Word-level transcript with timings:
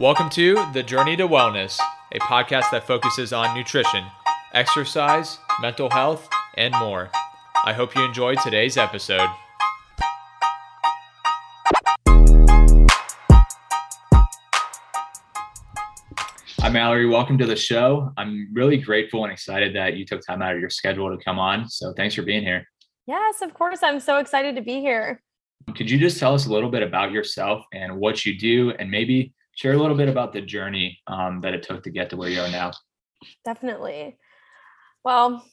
Welcome 0.00 0.30
to 0.30 0.54
The 0.72 0.82
Journey 0.82 1.14
to 1.16 1.28
Wellness, 1.28 1.78
a 2.12 2.18
podcast 2.20 2.70
that 2.70 2.86
focuses 2.86 3.34
on 3.34 3.54
nutrition, 3.54 4.02
exercise, 4.54 5.36
mental 5.60 5.90
health, 5.90 6.26
and 6.56 6.74
more. 6.76 7.10
I 7.66 7.74
hope 7.74 7.94
you 7.94 8.02
enjoyed 8.02 8.38
today's 8.42 8.78
episode. 8.78 9.28
Hi, 16.60 16.70
Mallory. 16.70 17.06
Welcome 17.06 17.36
to 17.36 17.44
the 17.44 17.54
show. 17.54 18.10
I'm 18.16 18.48
really 18.54 18.78
grateful 18.78 19.24
and 19.24 19.32
excited 19.34 19.76
that 19.76 19.98
you 19.98 20.06
took 20.06 20.24
time 20.26 20.40
out 20.40 20.54
of 20.54 20.60
your 20.62 20.70
schedule 20.70 21.14
to 21.14 21.22
come 21.22 21.38
on. 21.38 21.68
So, 21.68 21.92
thanks 21.92 22.14
for 22.14 22.22
being 22.22 22.42
here. 22.42 22.66
Yes, 23.06 23.42
of 23.42 23.52
course. 23.52 23.80
I'm 23.82 24.00
so 24.00 24.16
excited 24.16 24.56
to 24.56 24.62
be 24.62 24.80
here. 24.80 25.22
Could 25.76 25.90
you 25.90 25.98
just 25.98 26.18
tell 26.18 26.32
us 26.32 26.46
a 26.46 26.50
little 26.50 26.70
bit 26.70 26.82
about 26.82 27.12
yourself 27.12 27.66
and 27.74 27.98
what 27.98 28.24
you 28.24 28.38
do, 28.38 28.70
and 28.78 28.90
maybe 28.90 29.34
share 29.60 29.74
a 29.74 29.76
little 29.76 29.96
bit 29.96 30.08
about 30.08 30.32
the 30.32 30.40
journey 30.40 30.98
um, 31.06 31.42
that 31.42 31.52
it 31.52 31.62
took 31.62 31.82
to 31.82 31.90
get 31.90 32.08
to 32.08 32.16
where 32.16 32.30
you 32.30 32.40
are 32.40 32.50
now. 32.50 32.70
Definitely. 33.44 34.16
Well, 35.04 35.44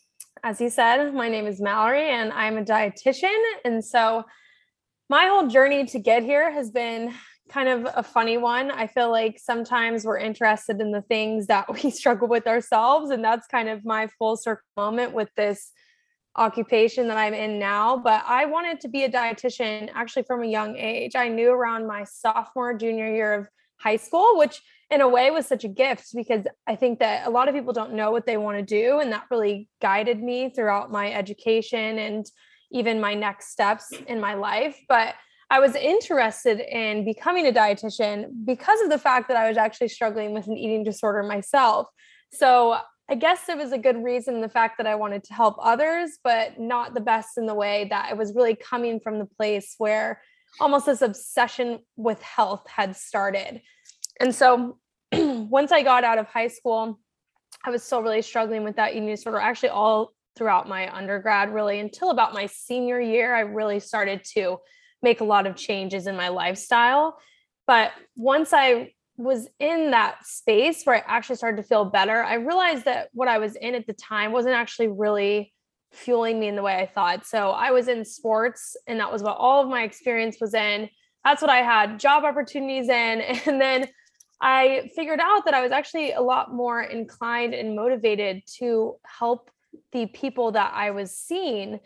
as 0.45 0.61
you 0.61 0.69
said, 0.69 1.13
my 1.13 1.27
name 1.27 1.45
is 1.45 1.59
Mallory 1.59 2.09
and 2.09 2.31
I'm 2.31 2.57
a 2.57 2.63
dietitian. 2.63 3.37
And 3.65 3.83
so 3.83 4.23
my 5.09 5.25
whole 5.25 5.47
journey 5.47 5.85
to 5.87 5.99
get 5.99 6.23
here 6.23 6.49
has 6.49 6.71
been 6.71 7.13
kind 7.49 7.67
of 7.67 7.85
a 7.97 8.01
funny 8.01 8.37
one. 8.37 8.71
I 8.71 8.87
feel 8.87 9.11
like 9.11 9.39
sometimes 9.39 10.05
we're 10.05 10.19
interested 10.19 10.79
in 10.79 10.93
the 10.93 11.01
things 11.01 11.47
that 11.47 11.65
we 11.83 11.89
struggle 11.89 12.29
with 12.29 12.47
ourselves. 12.47 13.09
And 13.09 13.21
that's 13.21 13.45
kind 13.47 13.67
of 13.67 13.83
my 13.83 14.07
full 14.17 14.37
circle 14.37 14.63
moment 14.77 15.11
with 15.11 15.29
this 15.35 15.73
occupation 16.37 17.09
that 17.09 17.17
I'm 17.17 17.33
in 17.33 17.59
now. 17.59 17.97
But 17.97 18.23
I 18.25 18.45
wanted 18.45 18.79
to 18.81 18.87
be 18.87 19.03
a 19.03 19.11
dietitian 19.11 19.89
actually 19.93 20.23
from 20.23 20.43
a 20.43 20.47
young 20.47 20.77
age. 20.77 21.17
I 21.17 21.27
knew 21.27 21.51
around 21.51 21.87
my 21.87 22.05
sophomore, 22.05 22.73
junior 22.73 23.13
year 23.13 23.33
of 23.33 23.47
high 23.79 23.97
school, 23.97 24.37
which 24.37 24.61
in 24.89 25.01
a 25.01 25.07
way 25.07 25.31
was 25.31 25.45
such 25.45 25.63
a 25.63 25.69
gift 25.69 26.15
because 26.15 26.45
I 26.65 26.75
think 26.75 26.99
that 26.99 27.27
a 27.27 27.29
lot 27.29 27.49
of 27.49 27.55
people 27.55 27.73
don't 27.73 27.93
know 27.93 28.11
what 28.11 28.25
they 28.25 28.37
want 28.37 28.57
to 28.57 28.63
do. 28.63 28.99
And 28.99 29.11
that 29.11 29.25
really 29.29 29.67
guided 29.81 30.21
me 30.21 30.49
throughout 30.49 30.91
my 30.91 31.11
education 31.11 31.99
and 31.99 32.25
even 32.71 33.01
my 33.01 33.13
next 33.13 33.49
steps 33.49 33.91
in 34.07 34.19
my 34.19 34.35
life. 34.35 34.77
But 34.87 35.15
I 35.49 35.59
was 35.59 35.75
interested 35.75 36.59
in 36.59 37.05
becoming 37.05 37.47
a 37.47 37.51
dietitian 37.51 38.27
because 38.45 38.81
of 38.81 38.89
the 38.89 38.97
fact 38.97 39.27
that 39.29 39.37
I 39.37 39.47
was 39.47 39.57
actually 39.57 39.87
struggling 39.89 40.33
with 40.33 40.47
an 40.47 40.57
eating 40.57 40.83
disorder 40.83 41.23
myself. 41.23 41.87
So 42.33 42.77
I 43.09 43.15
guess 43.15 43.47
it 43.47 43.57
was 43.57 43.71
a 43.71 43.77
good 43.77 44.03
reason 44.03 44.41
the 44.41 44.49
fact 44.49 44.77
that 44.77 44.87
I 44.87 44.95
wanted 44.95 45.23
to 45.25 45.33
help 45.33 45.55
others, 45.61 46.19
but 46.23 46.59
not 46.59 46.93
the 46.93 46.99
best 46.99 47.37
in 47.37 47.45
the 47.45 47.53
way 47.53 47.87
that 47.89 48.11
it 48.11 48.17
was 48.17 48.35
really 48.35 48.55
coming 48.55 48.99
from 48.99 49.19
the 49.19 49.25
place 49.25 49.75
where 49.77 50.21
almost 50.59 50.85
this 50.85 51.01
obsession 51.01 51.79
with 51.95 52.21
health 52.21 52.67
had 52.67 52.95
started. 52.95 53.61
And 54.19 54.33
so 54.33 54.79
once 55.13 55.71
I 55.71 55.83
got 55.83 56.03
out 56.03 56.17
of 56.17 56.27
high 56.27 56.47
school, 56.47 56.99
I 57.63 57.69
was 57.69 57.83
still 57.83 58.01
really 58.01 58.21
struggling 58.21 58.63
with 58.63 58.75
that 58.75 58.91
eating 58.91 59.07
disorder, 59.07 59.39
actually, 59.39 59.69
all 59.69 60.13
throughout 60.37 60.69
my 60.69 60.95
undergrad, 60.95 61.53
really, 61.53 61.79
until 61.79 62.11
about 62.11 62.33
my 62.33 62.45
senior 62.45 62.99
year. 62.99 63.33
I 63.33 63.41
really 63.41 63.79
started 63.79 64.23
to 64.35 64.57
make 65.01 65.21
a 65.21 65.25
lot 65.25 65.47
of 65.47 65.55
changes 65.55 66.07
in 66.07 66.15
my 66.15 66.29
lifestyle. 66.29 67.17
But 67.65 67.91
once 68.15 68.53
I 68.53 68.93
was 69.17 69.49
in 69.59 69.91
that 69.91 70.25
space 70.25 70.83
where 70.83 70.95
I 70.95 71.03
actually 71.05 71.37
started 71.37 71.57
to 71.57 71.67
feel 71.67 71.85
better, 71.85 72.23
I 72.23 72.35
realized 72.35 72.85
that 72.85 73.09
what 73.13 73.27
I 73.27 73.39
was 73.39 73.55
in 73.55 73.75
at 73.75 73.87
the 73.87 73.93
time 73.93 74.31
wasn't 74.31 74.55
actually 74.55 74.87
really 74.87 75.53
fueling 75.91 76.39
me 76.39 76.47
in 76.47 76.55
the 76.55 76.61
way 76.61 76.75
I 76.75 76.85
thought. 76.85 77.25
So 77.25 77.51
I 77.51 77.71
was 77.71 77.87
in 77.87 78.03
sports 78.05 78.75
and 78.87 78.99
that 78.99 79.11
was 79.11 79.23
what 79.23 79.37
all 79.37 79.63
of 79.63 79.69
my 79.69 79.83
experience 79.83 80.37
was 80.39 80.53
in. 80.53 80.89
That's 81.23 81.41
what 81.41 81.51
I 81.51 81.57
had 81.57 81.99
job 81.99 82.23
opportunities 82.23 82.89
in. 82.89 83.21
And 83.47 83.59
then 83.59 83.87
I 84.39 84.91
figured 84.95 85.19
out 85.19 85.45
that 85.45 85.53
I 85.53 85.61
was 85.61 85.71
actually 85.71 86.11
a 86.11 86.21
lot 86.21 86.53
more 86.53 86.83
inclined 86.83 87.53
and 87.53 87.75
motivated 87.75 88.43
to 88.57 88.95
help 89.03 89.49
the 89.91 90.05
people 90.07 90.51
that 90.51 90.71
I 90.75 90.91
was 90.91 91.15
seeing 91.15 91.79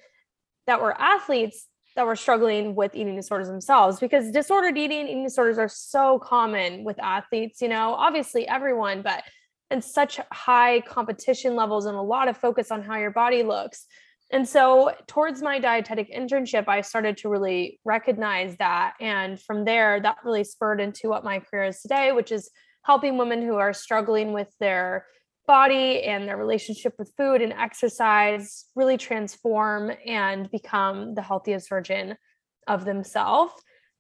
that 0.68 0.82
were 0.82 1.00
athletes 1.00 1.68
that 1.96 2.06
were 2.06 2.16
struggling 2.16 2.76
with 2.76 2.96
eating 2.96 3.16
disorders 3.16 3.48
themselves 3.48 4.00
because 4.00 4.32
disordered 4.32 4.78
eating 4.78 5.08
eating 5.08 5.24
disorders 5.24 5.58
are 5.58 5.68
so 5.68 6.20
common 6.20 6.86
with 6.86 6.98
athletes 7.00 7.62
you 7.62 7.68
know 7.68 7.94
obviously 7.94 8.48
everyone 8.48 9.02
but 9.02 9.24
and 9.72 9.84
such 9.84 10.20
high 10.32 10.82
competition 10.82 11.56
levels 11.56 11.86
and 11.86 11.98
a 11.98 12.02
lot 12.02 12.28
of 12.28 12.38
focus 12.38 12.70
on 12.70 12.84
how 12.84 12.98
your 12.98 13.12
body 13.12 13.42
looks. 13.42 13.88
And 14.32 14.48
so, 14.48 14.92
towards 15.08 15.42
my 15.42 15.60
dietetic 15.60 16.14
internship, 16.14 16.68
I 16.68 16.82
started 16.82 17.18
to 17.18 17.30
really 17.30 17.80
recognize 17.84 18.56
that. 18.58 18.94
And 19.02 19.40
from 19.40 19.66
there, 19.66 20.00
that 20.02 20.18
really 20.24 20.46
spurred 20.46 20.80
into 20.80 21.10
what 21.10 21.26
my 21.26 21.40
career 21.40 21.66
is 21.66 21.82
today, 21.82 22.12
which 22.14 22.32
is 22.32 22.50
helping 22.84 23.18
women 23.18 23.42
who 23.42 23.56
are 23.56 23.74
struggling 23.74 24.32
with 24.32 24.48
their 24.60 25.06
body 25.48 26.04
and 26.04 26.28
their 26.28 26.38
relationship 26.38 26.94
with 26.98 27.12
food 27.18 27.42
and 27.42 27.52
exercise 27.52 28.66
really 28.76 28.98
transform 28.98 29.92
and 30.06 30.50
become 30.50 31.14
the 31.14 31.22
healthiest 31.22 31.68
version 31.68 32.16
of 32.68 32.86
themselves. 32.86 33.54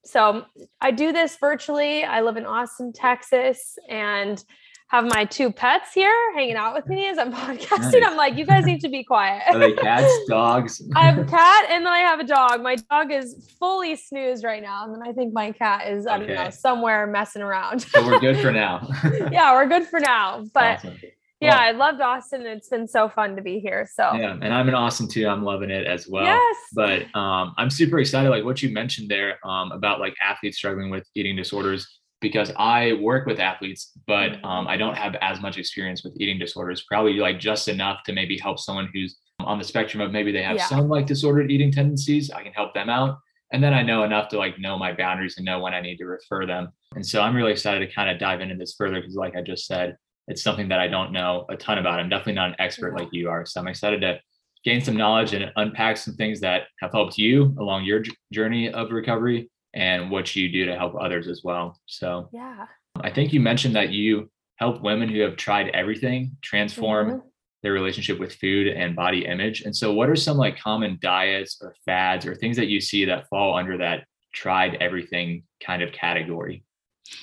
So, 0.05 0.45
I 0.79 0.91
do 0.91 1.11
this 1.11 1.35
virtually. 1.41 2.05
I 2.05 2.21
live 2.21 2.37
in 2.37 2.45
Austin, 2.45 2.93
Texas, 2.93 3.77
and 3.89 4.41
have 4.91 5.05
my 5.05 5.23
two 5.23 5.49
pets 5.53 5.93
here 5.93 6.13
hanging 6.35 6.57
out 6.57 6.73
with 6.73 6.85
me 6.85 7.07
as 7.07 7.17
I'm 7.17 7.31
podcasting. 7.31 8.01
Nice. 8.01 8.03
I'm 8.05 8.17
like, 8.17 8.35
you 8.35 8.45
guys 8.45 8.65
need 8.65 8.81
to 8.81 8.89
be 8.89 9.05
quiet. 9.05 9.41
Are 9.47 9.57
they 9.57 9.71
cats, 9.71 10.11
dogs? 10.27 10.81
I 10.97 11.05
have 11.09 11.17
a 11.17 11.23
cat 11.23 11.67
and 11.69 11.85
then 11.85 11.93
I 11.93 11.99
have 11.99 12.19
a 12.19 12.25
dog. 12.25 12.61
My 12.61 12.75
dog 12.75 13.09
is 13.09 13.55
fully 13.57 13.95
snoozed 13.95 14.43
right 14.43 14.61
now. 14.61 14.83
And 14.83 14.93
then 14.93 15.01
I 15.01 15.13
think 15.13 15.33
my 15.33 15.53
cat 15.53 15.87
is, 15.87 16.05
I 16.05 16.17
don't 16.17 16.27
know, 16.27 16.49
somewhere 16.49 17.07
messing 17.07 17.41
around. 17.41 17.83
so 17.83 18.05
we're 18.05 18.19
good 18.19 18.41
for 18.41 18.51
now. 18.51 18.85
yeah, 19.31 19.53
we're 19.53 19.69
good 19.69 19.87
for 19.87 20.01
now. 20.01 20.43
But 20.53 20.79
awesome. 20.79 20.97
yeah, 21.39 21.51
well, 21.51 21.59
I 21.61 21.71
loved 21.71 22.01
Austin. 22.01 22.45
It's 22.45 22.67
been 22.67 22.85
so 22.85 23.07
fun 23.07 23.37
to 23.37 23.41
be 23.41 23.59
here. 23.59 23.87
So 23.89 24.13
yeah, 24.13 24.37
and 24.41 24.53
I'm 24.53 24.67
in 24.67 24.75
Austin 24.75 25.07
too. 25.07 25.25
I'm 25.25 25.45
loving 25.45 25.69
it 25.69 25.87
as 25.87 26.09
well. 26.09 26.25
Yes. 26.25 26.57
But 26.73 27.03
um, 27.15 27.53
I'm 27.57 27.69
super 27.69 27.99
excited, 27.99 28.29
like 28.29 28.43
what 28.43 28.61
you 28.61 28.67
mentioned 28.73 29.09
there 29.09 29.39
um, 29.47 29.71
about 29.71 30.01
like 30.01 30.15
athletes 30.21 30.57
struggling 30.57 30.89
with 30.89 31.07
eating 31.15 31.37
disorders 31.37 32.00
because 32.21 32.51
I 32.55 32.93
work 32.93 33.25
with 33.25 33.39
athletes, 33.39 33.91
but 34.07 34.33
mm-hmm. 34.33 34.45
um, 34.45 34.67
I 34.67 34.77
don't 34.77 34.97
have 34.97 35.15
as 35.21 35.41
much 35.41 35.57
experience 35.57 36.03
with 36.03 36.13
eating 36.17 36.39
disorders, 36.39 36.83
probably 36.83 37.13
like 37.13 37.39
just 37.39 37.67
enough 37.67 38.03
to 38.05 38.13
maybe 38.13 38.37
help 38.37 38.59
someone 38.59 38.89
who's 38.93 39.17
on 39.39 39.57
the 39.57 39.63
spectrum 39.63 40.01
of 40.01 40.11
maybe 40.11 40.31
they 40.31 40.43
have 40.43 40.57
yeah. 40.57 40.67
some 40.67 40.87
like 40.87 41.07
disordered 41.07 41.51
eating 41.51 41.71
tendencies. 41.71 42.29
I 42.31 42.43
can 42.43 42.53
help 42.53 42.73
them 42.73 42.89
out. 42.89 43.17
And 43.51 43.61
then 43.61 43.73
I 43.73 43.83
know 43.83 44.03
enough 44.03 44.29
to 44.29 44.37
like 44.37 44.59
know 44.59 44.77
my 44.77 44.93
boundaries 44.93 45.35
and 45.37 45.45
know 45.45 45.59
when 45.59 45.73
I 45.73 45.81
need 45.81 45.97
to 45.97 46.05
refer 46.05 46.45
them. 46.45 46.69
And 46.95 47.05
so 47.05 47.21
I'm 47.21 47.35
really 47.35 47.51
excited 47.51 47.85
to 47.85 47.93
kind 47.93 48.09
of 48.09 48.19
dive 48.19 48.39
into 48.39 48.55
this 48.55 48.75
further 48.77 49.01
because, 49.01 49.15
like 49.15 49.35
I 49.35 49.41
just 49.41 49.65
said, 49.65 49.97
it's 50.27 50.41
something 50.41 50.69
that 50.69 50.79
I 50.79 50.87
don't 50.87 51.11
know 51.11 51.45
a 51.49 51.57
ton 51.57 51.77
about. 51.77 51.99
I'm 51.99 52.07
definitely 52.07 52.33
not 52.33 52.49
an 52.49 52.55
expert 52.59 52.97
like 52.97 53.09
you 53.11 53.29
are. 53.29 53.45
So 53.45 53.59
I'm 53.59 53.67
excited 53.67 53.99
to 54.01 54.19
gain 54.63 54.79
some 54.79 54.95
knowledge 54.95 55.33
and 55.33 55.51
unpack 55.57 55.97
some 55.97 56.13
things 56.13 56.39
that 56.41 56.63
have 56.79 56.91
helped 56.91 57.17
you 57.17 57.55
along 57.59 57.83
your 57.83 58.03
journey 58.31 58.69
of 58.71 58.91
recovery 58.91 59.49
and 59.73 60.11
what 60.11 60.35
you 60.35 60.49
do 60.49 60.65
to 60.65 60.75
help 60.75 60.95
others 60.99 61.27
as 61.27 61.41
well. 61.43 61.79
So, 61.85 62.29
yeah. 62.33 62.65
I 62.99 63.09
think 63.09 63.31
you 63.33 63.39
mentioned 63.39 63.75
that 63.75 63.89
you 63.89 64.29
help 64.57 64.81
women 64.81 65.09
who 65.09 65.21
have 65.21 65.37
tried 65.37 65.69
everything 65.69 66.37
transform 66.41 67.07
mm-hmm. 67.07 67.27
their 67.63 67.71
relationship 67.71 68.19
with 68.19 68.35
food 68.35 68.67
and 68.67 68.95
body 68.95 69.25
image. 69.25 69.61
And 69.61 69.75
so, 69.75 69.93
what 69.93 70.09
are 70.09 70.15
some 70.15 70.37
like 70.37 70.59
common 70.59 70.97
diets 71.01 71.57
or 71.61 71.75
fads 71.85 72.25
or 72.25 72.35
things 72.35 72.57
that 72.57 72.67
you 72.67 72.81
see 72.81 73.05
that 73.05 73.27
fall 73.29 73.57
under 73.57 73.77
that 73.77 74.05
tried 74.33 74.75
everything 74.75 75.43
kind 75.63 75.81
of 75.81 75.91
category? 75.91 76.63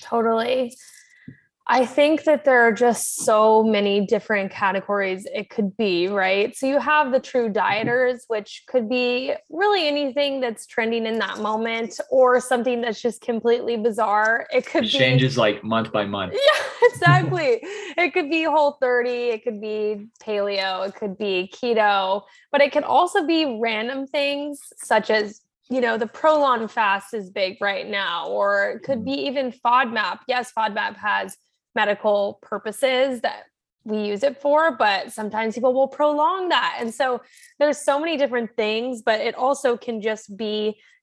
Totally. 0.01 0.75
I 1.71 1.85
think 1.85 2.25
that 2.25 2.47
there 2.47 2.63
are 2.63 2.73
just 2.73 3.17
so 3.17 3.63
many 3.63 4.07
different 4.07 4.51
categories 4.51 5.27
it 5.35 5.51
could 5.51 5.77
be, 5.77 6.09
right? 6.09 6.57
So 6.57 6.67
you 6.67 6.79
have 6.79 7.13
the 7.13 7.21
true 7.21 7.51
dieters, 7.53 8.21
which 8.29 8.65
could 8.67 8.89
be 8.89 9.35
really 9.51 9.87
anything 9.87 10.41
that's 10.41 10.67
trending 10.67 11.05
in 11.05 11.19
that 11.19 11.41
moment 11.41 12.01
or 12.11 12.41
something 12.41 12.81
that's 12.81 13.03
just 13.03 13.21
completely 13.21 13.77
bizarre. 13.77 14.47
It 14.51 14.65
could 14.65 14.85
it 14.85 14.93
be 14.93 14.99
changes 14.99 15.37
like 15.37 15.63
month 15.63 15.93
by 15.93 16.05
month. 16.05 16.35
Yeah, 16.49 16.89
exactly. 16.91 17.59
it 17.63 18.15
could 18.15 18.31
be 18.31 18.45
whole 18.45 18.79
30, 18.81 19.11
it 19.11 19.45
could 19.45 19.61
be 19.61 20.07
paleo, 20.23 20.89
it 20.89 20.95
could 20.95 21.19
be 21.19 21.53
keto, 21.55 22.23
but 22.51 22.63
it 22.63 22.73
could 22.73 22.85
also 22.85 23.27
be 23.27 23.59
random 23.61 24.07
things 24.07 24.61
such 24.77 25.11
as 25.11 25.43
you 25.71 25.83
know 25.83 25.99
the 25.99 26.07
prolon 26.07 26.71
fast 26.71 27.13
is 27.13 27.29
big 27.29 27.59
right 27.61 27.89
now 27.89 28.27
or 28.29 28.71
it 28.71 28.83
could 28.83 29.01
mm-hmm. 29.01 29.17
be 29.17 29.27
even 29.27 29.53
fodmap 29.53 30.21
yes 30.27 30.51
fodmap 30.57 30.97
has 30.97 31.37
medical 31.79 32.41
purposes 32.43 33.21
that 33.21 33.45
we 33.85 33.99
use 34.13 34.23
it 34.23 34.37
for 34.43 34.61
but 34.85 35.13
sometimes 35.13 35.55
people 35.55 35.73
will 35.73 35.89
prolong 36.01 36.49
that. 36.49 36.79
And 36.81 36.93
so 36.93 37.23
there's 37.59 37.79
so 37.79 37.95
many 38.03 38.17
different 38.17 38.51
things 38.57 39.03
but 39.09 39.21
it 39.21 39.35
also 39.35 39.77
can 39.77 40.03
just 40.03 40.37
be 40.37 40.57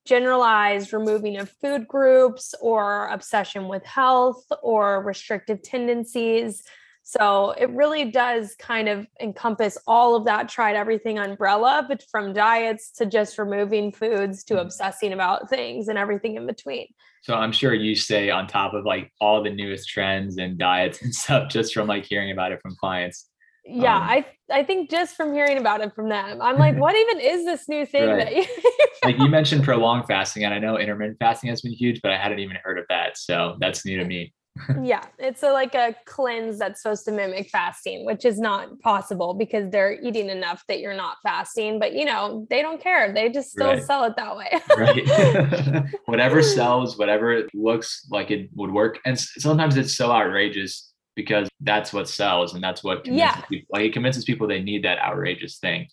generalized 0.05 0.93
removing 0.93 1.37
of 1.37 1.49
food 1.61 1.87
groups 1.87 2.53
or 2.61 3.07
obsession 3.07 3.67
with 3.67 3.83
health 3.85 4.45
or 4.61 5.01
restrictive 5.01 5.59
tendencies 5.63 6.63
so 7.07 7.51
it 7.51 7.69
really 7.69 8.09
does 8.09 8.55
kind 8.57 8.89
of 8.89 9.05
encompass 9.21 9.77
all 9.85 10.15
of 10.15 10.25
that 10.25 10.49
tried 10.49 10.75
everything 10.75 11.19
umbrella 11.19 11.85
but 11.87 12.03
from 12.09 12.33
diets 12.33 12.91
to 12.91 13.05
just 13.05 13.37
removing 13.37 13.91
foods 13.91 14.43
to 14.43 14.55
mm. 14.55 14.61
obsessing 14.61 15.13
about 15.13 15.49
things 15.49 15.87
and 15.87 15.97
everything 15.97 16.35
in 16.35 16.47
between 16.47 16.87
So 17.23 17.35
I'm 17.35 17.51
sure 17.51 17.73
you 17.73 17.95
stay 17.95 18.29
on 18.29 18.47
top 18.47 18.73
of 18.73 18.85
like 18.85 19.11
all 19.21 19.41
the 19.41 19.49
newest 19.49 19.87
trends 19.87 20.37
and 20.37 20.57
diets 20.57 21.01
and 21.01 21.13
stuff 21.23 21.49
just 21.49 21.73
from 21.73 21.87
like 21.87 22.05
hearing 22.05 22.31
about 22.31 22.51
it 22.51 22.61
from 22.61 22.75
clients. 22.75 23.29
Yeah, 23.67 23.95
um, 23.95 24.03
I 24.03 24.25
I 24.51 24.63
think 24.63 24.91
just 24.91 25.15
from 25.15 25.33
hearing 25.33 25.57
about 25.57 25.81
it 25.81 25.93
from 25.95 26.07
them, 26.09 26.39
I'm 26.39 26.57
like, 26.57 26.75
what 26.77 26.95
even 26.95 27.19
is 27.19 27.45
this 27.45 27.67
new 27.67 27.85
thing 27.85 28.09
right. 28.09 28.25
that 28.25 28.35
you 28.35 28.45
like 29.03 29.17
you 29.17 29.27
mentioned 29.27 29.63
prolonged 29.63 30.05
fasting, 30.05 30.43
and 30.43 30.53
I 30.53 30.59
know 30.59 30.77
intermittent 30.77 31.17
fasting 31.19 31.49
has 31.49 31.61
been 31.61 31.73
huge, 31.73 31.99
but 32.03 32.11
I 32.11 32.17
hadn't 32.17 32.39
even 32.39 32.57
heard 32.63 32.77
of 32.77 32.85
that. 32.89 33.17
So 33.17 33.57
that's 33.59 33.85
new 33.85 33.97
to 33.97 34.05
me. 34.05 34.33
Yeah, 34.81 35.03
it's 35.19 35.43
a, 35.43 35.51
like 35.51 35.75
a 35.75 35.95
cleanse 36.05 36.57
that's 36.59 36.81
supposed 36.81 37.05
to 37.05 37.11
mimic 37.11 37.49
fasting, 37.49 38.05
which 38.05 38.23
is 38.23 38.39
not 38.39 38.79
possible 38.79 39.33
because 39.33 39.69
they're 39.69 39.99
eating 40.01 40.29
enough 40.29 40.63
that 40.67 40.79
you're 40.79 40.95
not 40.95 41.17
fasting. 41.23 41.77
But 41.77 41.93
you 41.93 42.05
know, 42.05 42.47
they 42.49 42.61
don't 42.61 42.81
care; 42.81 43.13
they 43.13 43.29
just 43.29 43.51
still 43.51 43.67
right. 43.67 43.83
sell 43.83 44.05
it 44.05 44.15
that 44.15 44.35
way. 44.37 44.61
right. 44.77 45.85
whatever 46.05 46.41
sells, 46.41 46.97
whatever 46.97 47.33
it 47.33 47.49
looks 47.53 48.07
like 48.09 48.31
it 48.31 48.49
would 48.55 48.71
work, 48.71 48.99
and 49.05 49.19
sometimes 49.19 49.75
it's 49.75 49.95
so 49.95 50.11
outrageous 50.11 50.93
because 51.15 51.49
that's 51.59 51.91
what 51.91 52.07
sells, 52.07 52.53
and 52.53 52.63
that's 52.63 52.83
what 52.83 53.05
yeah, 53.05 53.41
people, 53.41 53.67
like 53.71 53.83
it 53.83 53.93
convinces 53.93 54.23
people 54.23 54.47
they 54.47 54.61
need 54.61 54.83
that 54.85 54.99
outrageous 54.99 55.57
thing. 55.57 55.87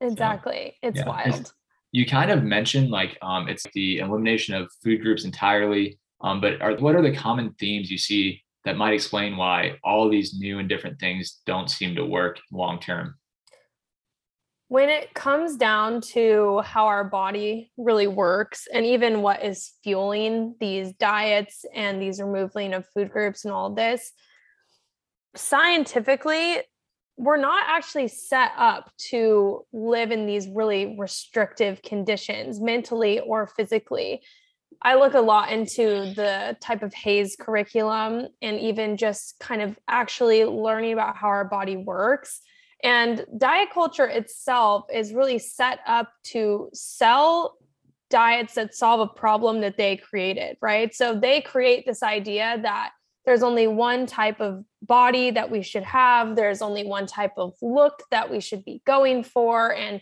Exactly, 0.00 0.74
so, 0.82 0.88
it's 0.88 0.98
yeah. 0.98 1.06
wild. 1.06 1.40
It's, 1.40 1.52
you 1.92 2.06
kind 2.06 2.30
of 2.30 2.42
mentioned 2.42 2.90
like 2.90 3.16
um, 3.22 3.48
it's 3.48 3.64
the 3.74 3.98
elimination 3.98 4.54
of 4.54 4.72
food 4.82 5.02
groups 5.02 5.24
entirely 5.24 5.98
um, 6.22 6.40
but 6.40 6.60
are, 6.60 6.76
what 6.76 6.94
are 6.94 7.02
the 7.02 7.14
common 7.14 7.54
themes 7.58 7.90
you 7.90 7.98
see 7.98 8.42
that 8.64 8.76
might 8.76 8.94
explain 8.94 9.36
why 9.36 9.76
all 9.82 10.08
these 10.08 10.38
new 10.38 10.58
and 10.58 10.68
different 10.68 11.00
things 11.00 11.40
don't 11.46 11.70
seem 11.70 11.96
to 11.96 12.04
work 12.04 12.38
long 12.52 12.78
term? 12.78 13.16
When 14.68 14.88
it 14.88 15.12
comes 15.12 15.56
down 15.56 16.00
to 16.12 16.60
how 16.64 16.86
our 16.86 17.04
body 17.04 17.70
really 17.76 18.06
works, 18.06 18.66
and 18.72 18.86
even 18.86 19.20
what 19.20 19.44
is 19.44 19.72
fueling 19.84 20.54
these 20.60 20.94
diets 20.94 21.66
and 21.74 22.00
these 22.00 22.20
removing 22.20 22.72
of 22.72 22.86
food 22.94 23.10
groups 23.10 23.44
and 23.44 23.52
all 23.52 23.74
this, 23.74 24.12
scientifically, 25.36 26.62
we're 27.18 27.36
not 27.36 27.64
actually 27.68 28.08
set 28.08 28.52
up 28.56 28.90
to 29.10 29.66
live 29.72 30.10
in 30.10 30.24
these 30.24 30.48
really 30.48 30.96
restrictive 30.98 31.82
conditions 31.82 32.58
mentally 32.58 33.20
or 33.20 33.46
physically. 33.46 34.22
I 34.84 34.96
look 34.96 35.14
a 35.14 35.20
lot 35.20 35.50
into 35.50 36.12
the 36.14 36.56
type 36.60 36.82
of 36.82 36.92
HAES 36.92 37.36
curriculum 37.36 38.26
and 38.42 38.58
even 38.58 38.96
just 38.96 39.38
kind 39.38 39.62
of 39.62 39.78
actually 39.86 40.44
learning 40.44 40.92
about 40.92 41.16
how 41.16 41.28
our 41.28 41.44
body 41.44 41.76
works. 41.76 42.40
And 42.82 43.24
diet 43.38 43.68
culture 43.72 44.06
itself 44.06 44.86
is 44.92 45.12
really 45.12 45.38
set 45.38 45.78
up 45.86 46.12
to 46.24 46.68
sell 46.72 47.56
diets 48.10 48.54
that 48.54 48.74
solve 48.74 49.00
a 49.00 49.06
problem 49.06 49.60
that 49.60 49.76
they 49.76 49.96
created, 49.96 50.56
right? 50.60 50.92
So 50.92 51.14
they 51.18 51.40
create 51.40 51.86
this 51.86 52.02
idea 52.02 52.58
that 52.62 52.90
there's 53.24 53.44
only 53.44 53.68
one 53.68 54.06
type 54.06 54.40
of 54.40 54.64
body 54.82 55.30
that 55.30 55.50
we 55.50 55.62
should 55.62 55.84
have, 55.84 56.34
there's 56.34 56.60
only 56.60 56.84
one 56.84 57.06
type 57.06 57.34
of 57.36 57.54
look 57.62 58.02
that 58.10 58.30
we 58.30 58.40
should 58.40 58.64
be 58.64 58.82
going 58.84 59.22
for. 59.22 59.72
And 59.72 60.00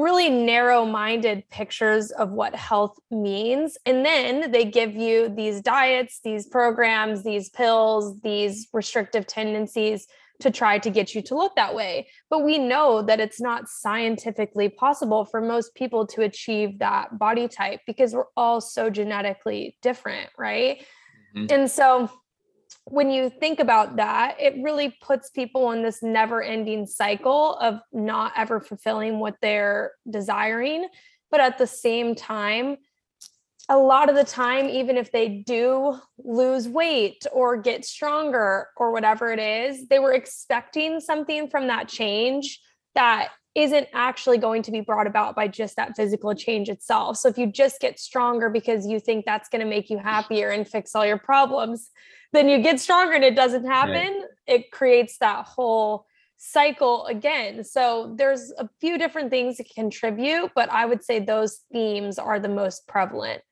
really 0.00 0.30
narrow 0.30 0.84
minded 0.84 1.48
pictures 1.50 2.10
of 2.12 2.30
what 2.30 2.54
health 2.54 2.98
means. 3.10 3.76
And 3.86 4.04
then 4.04 4.50
they 4.50 4.64
give 4.64 4.94
you 4.94 5.28
these 5.28 5.60
diets, 5.60 6.20
these 6.24 6.46
programs, 6.46 7.22
these 7.22 7.50
pills, 7.50 8.20
these 8.20 8.68
restrictive 8.72 9.26
tendencies 9.26 10.06
to 10.40 10.50
try 10.50 10.78
to 10.78 10.90
get 10.90 11.14
you 11.14 11.22
to 11.22 11.34
look 11.34 11.54
that 11.56 11.74
way. 11.74 12.08
But 12.30 12.44
we 12.44 12.58
know 12.58 13.02
that 13.02 13.20
it's 13.20 13.40
not 13.40 13.68
scientifically 13.68 14.68
possible 14.70 15.24
for 15.26 15.40
most 15.40 15.74
people 15.74 16.06
to 16.08 16.22
achieve 16.22 16.78
that 16.78 17.18
body 17.18 17.46
type 17.46 17.80
because 17.86 18.14
we're 18.14 18.24
all 18.36 18.60
so 18.60 18.90
genetically 18.90 19.76
different, 19.82 20.30
right? 20.38 20.82
Mm-hmm. 21.36 21.46
And 21.50 21.70
so 21.70 22.10
when 22.84 23.10
you 23.10 23.30
think 23.30 23.60
about 23.60 23.96
that, 23.96 24.36
it 24.40 24.54
really 24.62 24.96
puts 25.00 25.30
people 25.30 25.72
in 25.72 25.82
this 25.82 26.02
never 26.02 26.42
ending 26.42 26.86
cycle 26.86 27.56
of 27.56 27.80
not 27.92 28.32
ever 28.36 28.60
fulfilling 28.60 29.18
what 29.18 29.36
they're 29.40 29.92
desiring. 30.08 30.88
But 31.30 31.40
at 31.40 31.58
the 31.58 31.66
same 31.66 32.14
time, 32.14 32.78
a 33.68 33.78
lot 33.78 34.08
of 34.08 34.16
the 34.16 34.24
time, 34.24 34.68
even 34.68 34.96
if 34.96 35.12
they 35.12 35.44
do 35.46 35.96
lose 36.18 36.68
weight 36.68 37.24
or 37.32 37.56
get 37.56 37.84
stronger 37.84 38.68
or 38.76 38.90
whatever 38.90 39.30
it 39.30 39.38
is, 39.38 39.86
they 39.86 40.00
were 40.00 40.12
expecting 40.12 40.98
something 40.98 41.48
from 41.48 41.68
that 41.68 41.86
change 41.86 42.60
that 42.96 43.28
isn't 43.54 43.88
actually 43.92 44.38
going 44.38 44.62
to 44.62 44.72
be 44.72 44.80
brought 44.80 45.06
about 45.06 45.36
by 45.36 45.46
just 45.46 45.76
that 45.76 45.96
physical 45.96 46.34
change 46.34 46.68
itself. 46.68 47.16
So 47.16 47.28
if 47.28 47.38
you 47.38 47.46
just 47.46 47.80
get 47.80 47.98
stronger 47.98 48.48
because 48.48 48.86
you 48.86 48.98
think 49.00 49.24
that's 49.24 49.48
going 49.48 49.60
to 49.60 49.68
make 49.68 49.90
you 49.90 49.98
happier 49.98 50.50
and 50.50 50.66
fix 50.66 50.94
all 50.94 51.06
your 51.06 51.18
problems, 51.18 51.90
then 52.32 52.48
you 52.48 52.60
get 52.60 52.80
stronger 52.80 53.14
and 53.14 53.24
it 53.24 53.36
doesn't 53.36 53.66
happen. 53.66 54.24
It 54.46 54.70
creates 54.70 55.18
that 55.18 55.46
whole 55.46 56.06
cycle 56.36 57.06
again. 57.06 57.64
So 57.64 58.14
there's 58.16 58.52
a 58.58 58.68
few 58.80 58.98
different 58.98 59.30
things 59.30 59.58
that 59.58 59.68
contribute, 59.74 60.50
but 60.54 60.70
I 60.70 60.86
would 60.86 61.04
say 61.04 61.18
those 61.18 61.60
themes 61.72 62.18
are 62.18 62.40
the 62.40 62.48
most 62.48 62.86
prevalent. 62.86 63.42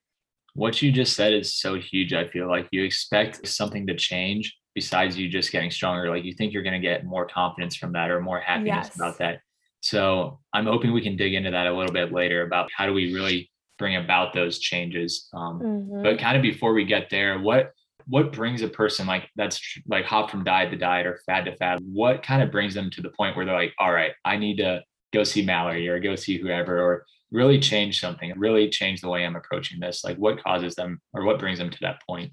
What 0.54 0.80
you 0.80 0.90
just 0.90 1.14
said 1.14 1.32
is 1.32 1.54
so 1.54 1.74
huge. 1.74 2.12
I 2.12 2.26
feel 2.26 2.48
like 2.48 2.68
you 2.72 2.82
expect 2.82 3.46
something 3.46 3.86
to 3.86 3.94
change 3.94 4.56
besides 4.74 5.18
you 5.18 5.28
just 5.28 5.52
getting 5.52 5.70
stronger. 5.70 6.08
Like 6.10 6.24
you 6.24 6.32
think 6.32 6.52
you're 6.52 6.62
going 6.62 6.80
to 6.80 6.86
get 6.86 7.04
more 7.04 7.26
confidence 7.26 7.76
from 7.76 7.92
that 7.92 8.10
or 8.10 8.20
more 8.20 8.40
happiness 8.40 8.86
yes. 8.88 8.96
about 8.96 9.18
that 9.18 9.40
so 9.80 10.40
I'm 10.52 10.66
hoping 10.66 10.92
we 10.92 11.02
can 11.02 11.16
dig 11.16 11.34
into 11.34 11.50
that 11.50 11.66
a 11.66 11.76
little 11.76 11.92
bit 11.92 12.12
later 12.12 12.42
about 12.42 12.68
how 12.76 12.86
do 12.86 12.92
we 12.92 13.14
really 13.14 13.50
bring 13.78 13.96
about 13.96 14.34
those 14.34 14.58
changes. 14.58 15.28
Um, 15.32 15.60
mm-hmm. 15.60 16.02
But 16.02 16.18
kind 16.18 16.36
of 16.36 16.42
before 16.42 16.72
we 16.72 16.84
get 16.84 17.10
there, 17.10 17.38
what 17.38 17.72
what 18.08 18.32
brings 18.32 18.62
a 18.62 18.68
person 18.68 19.06
like 19.06 19.28
that's 19.36 19.60
like 19.86 20.04
hop 20.04 20.30
from 20.30 20.44
diet 20.44 20.70
to 20.70 20.76
diet 20.76 21.06
or 21.06 21.20
fad 21.26 21.44
to 21.44 21.54
fad? 21.56 21.80
What 21.82 22.22
kind 22.22 22.42
of 22.42 22.50
brings 22.50 22.74
them 22.74 22.90
to 22.90 23.02
the 23.02 23.10
point 23.10 23.36
where 23.36 23.44
they're 23.44 23.54
like, 23.54 23.74
all 23.78 23.92
right, 23.92 24.12
I 24.24 24.36
need 24.36 24.56
to 24.58 24.82
go 25.12 25.24
see 25.24 25.44
Mallory 25.44 25.88
or 25.88 25.98
go 26.00 26.16
see 26.16 26.38
whoever 26.38 26.80
or 26.80 27.04
really 27.30 27.58
change 27.58 28.00
something, 28.00 28.32
really 28.36 28.70
change 28.70 29.00
the 29.00 29.08
way 29.08 29.24
I'm 29.24 29.36
approaching 29.36 29.80
this? 29.80 30.04
Like 30.04 30.16
what 30.16 30.42
causes 30.42 30.74
them 30.74 31.00
or 31.12 31.24
what 31.24 31.38
brings 31.38 31.58
them 31.58 31.70
to 31.70 31.78
that 31.82 32.00
point? 32.06 32.32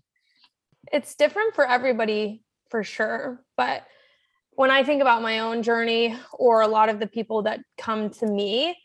It's 0.92 1.16
different 1.16 1.56
for 1.56 1.68
everybody 1.68 2.44
for 2.70 2.84
sure, 2.84 3.44
but 3.58 3.84
when 4.52 4.72
I 4.72 4.84
think 4.84 5.02
about 5.02 5.22
my 5.22 5.40
own 5.40 5.64
journey 5.64 6.16
or 6.32 6.62
a 6.62 6.68
lot 6.68 6.88
of 6.88 7.00
the 7.00 7.08
people 7.08 7.44
that 7.44 7.60
come 7.78 8.10
to 8.12 8.26
me, 8.26 8.78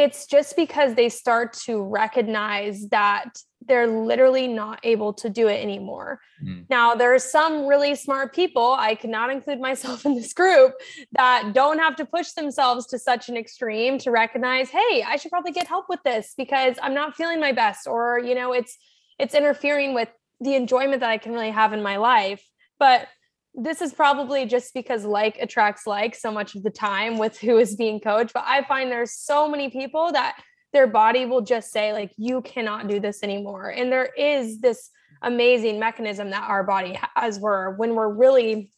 it's 0.00 0.24
just 0.24 0.56
because 0.56 0.94
they 0.94 1.10
start 1.10 1.52
to 1.52 1.82
recognize 1.82 2.88
that 2.88 3.34
they're 3.66 3.86
literally 3.86 4.48
not 4.48 4.80
able 4.82 5.12
to 5.12 5.28
do 5.28 5.46
it 5.46 5.62
anymore. 5.62 6.20
Mm. 6.42 6.64
Now, 6.70 6.94
there 6.94 7.14
are 7.14 7.18
some 7.18 7.66
really 7.66 7.94
smart 7.94 8.34
people, 8.34 8.72
I 8.78 8.94
cannot 8.94 9.28
include 9.28 9.60
myself 9.68 10.06
in 10.06 10.14
this 10.14 10.32
group, 10.32 10.72
that 11.12 11.52
don't 11.52 11.78
have 11.78 11.96
to 11.96 12.06
push 12.06 12.30
themselves 12.32 12.86
to 12.86 12.98
such 12.98 13.28
an 13.28 13.36
extreme 13.36 13.98
to 13.98 14.10
recognize, 14.10 14.70
hey, 14.70 15.04
I 15.06 15.16
should 15.16 15.30
probably 15.30 15.52
get 15.52 15.66
help 15.66 15.84
with 15.90 16.02
this 16.02 16.32
because 16.34 16.76
I'm 16.82 16.94
not 16.94 17.14
feeling 17.14 17.38
my 17.38 17.52
best 17.52 17.86
or, 17.86 18.18
you 18.18 18.34
know, 18.34 18.54
it's 18.54 18.78
it's 19.18 19.34
interfering 19.34 19.92
with 19.92 20.08
the 20.40 20.54
enjoyment 20.54 21.00
that 21.00 21.10
I 21.10 21.18
can 21.18 21.32
really 21.32 21.50
have 21.50 21.74
in 21.74 21.82
my 21.82 21.98
life. 21.98 22.42
But 22.78 23.06
this 23.54 23.82
is 23.82 23.92
probably 23.92 24.46
just 24.46 24.72
because 24.74 25.04
like 25.04 25.36
attracts 25.40 25.86
like 25.86 26.14
so 26.14 26.30
much 26.30 26.54
of 26.54 26.62
the 26.62 26.70
time 26.70 27.18
with 27.18 27.38
who 27.38 27.58
is 27.58 27.74
being 27.74 27.98
coached 27.98 28.32
but 28.32 28.44
i 28.46 28.62
find 28.64 28.90
there's 28.90 29.12
so 29.12 29.48
many 29.48 29.68
people 29.68 30.12
that 30.12 30.36
their 30.72 30.86
body 30.86 31.26
will 31.26 31.40
just 31.40 31.72
say 31.72 31.92
like 31.92 32.12
you 32.16 32.42
cannot 32.42 32.88
do 32.88 33.00
this 33.00 33.22
anymore. 33.22 33.70
And 33.70 33.90
there 33.90 34.10
is 34.16 34.60
this 34.60 34.90
amazing 35.22 35.78
mechanism 35.78 36.30
that 36.30 36.48
our 36.48 36.64
body 36.64 36.98
has 37.16 37.38
where 37.38 37.72
when 37.72 37.94
we're 37.94 38.12
really 38.12 38.70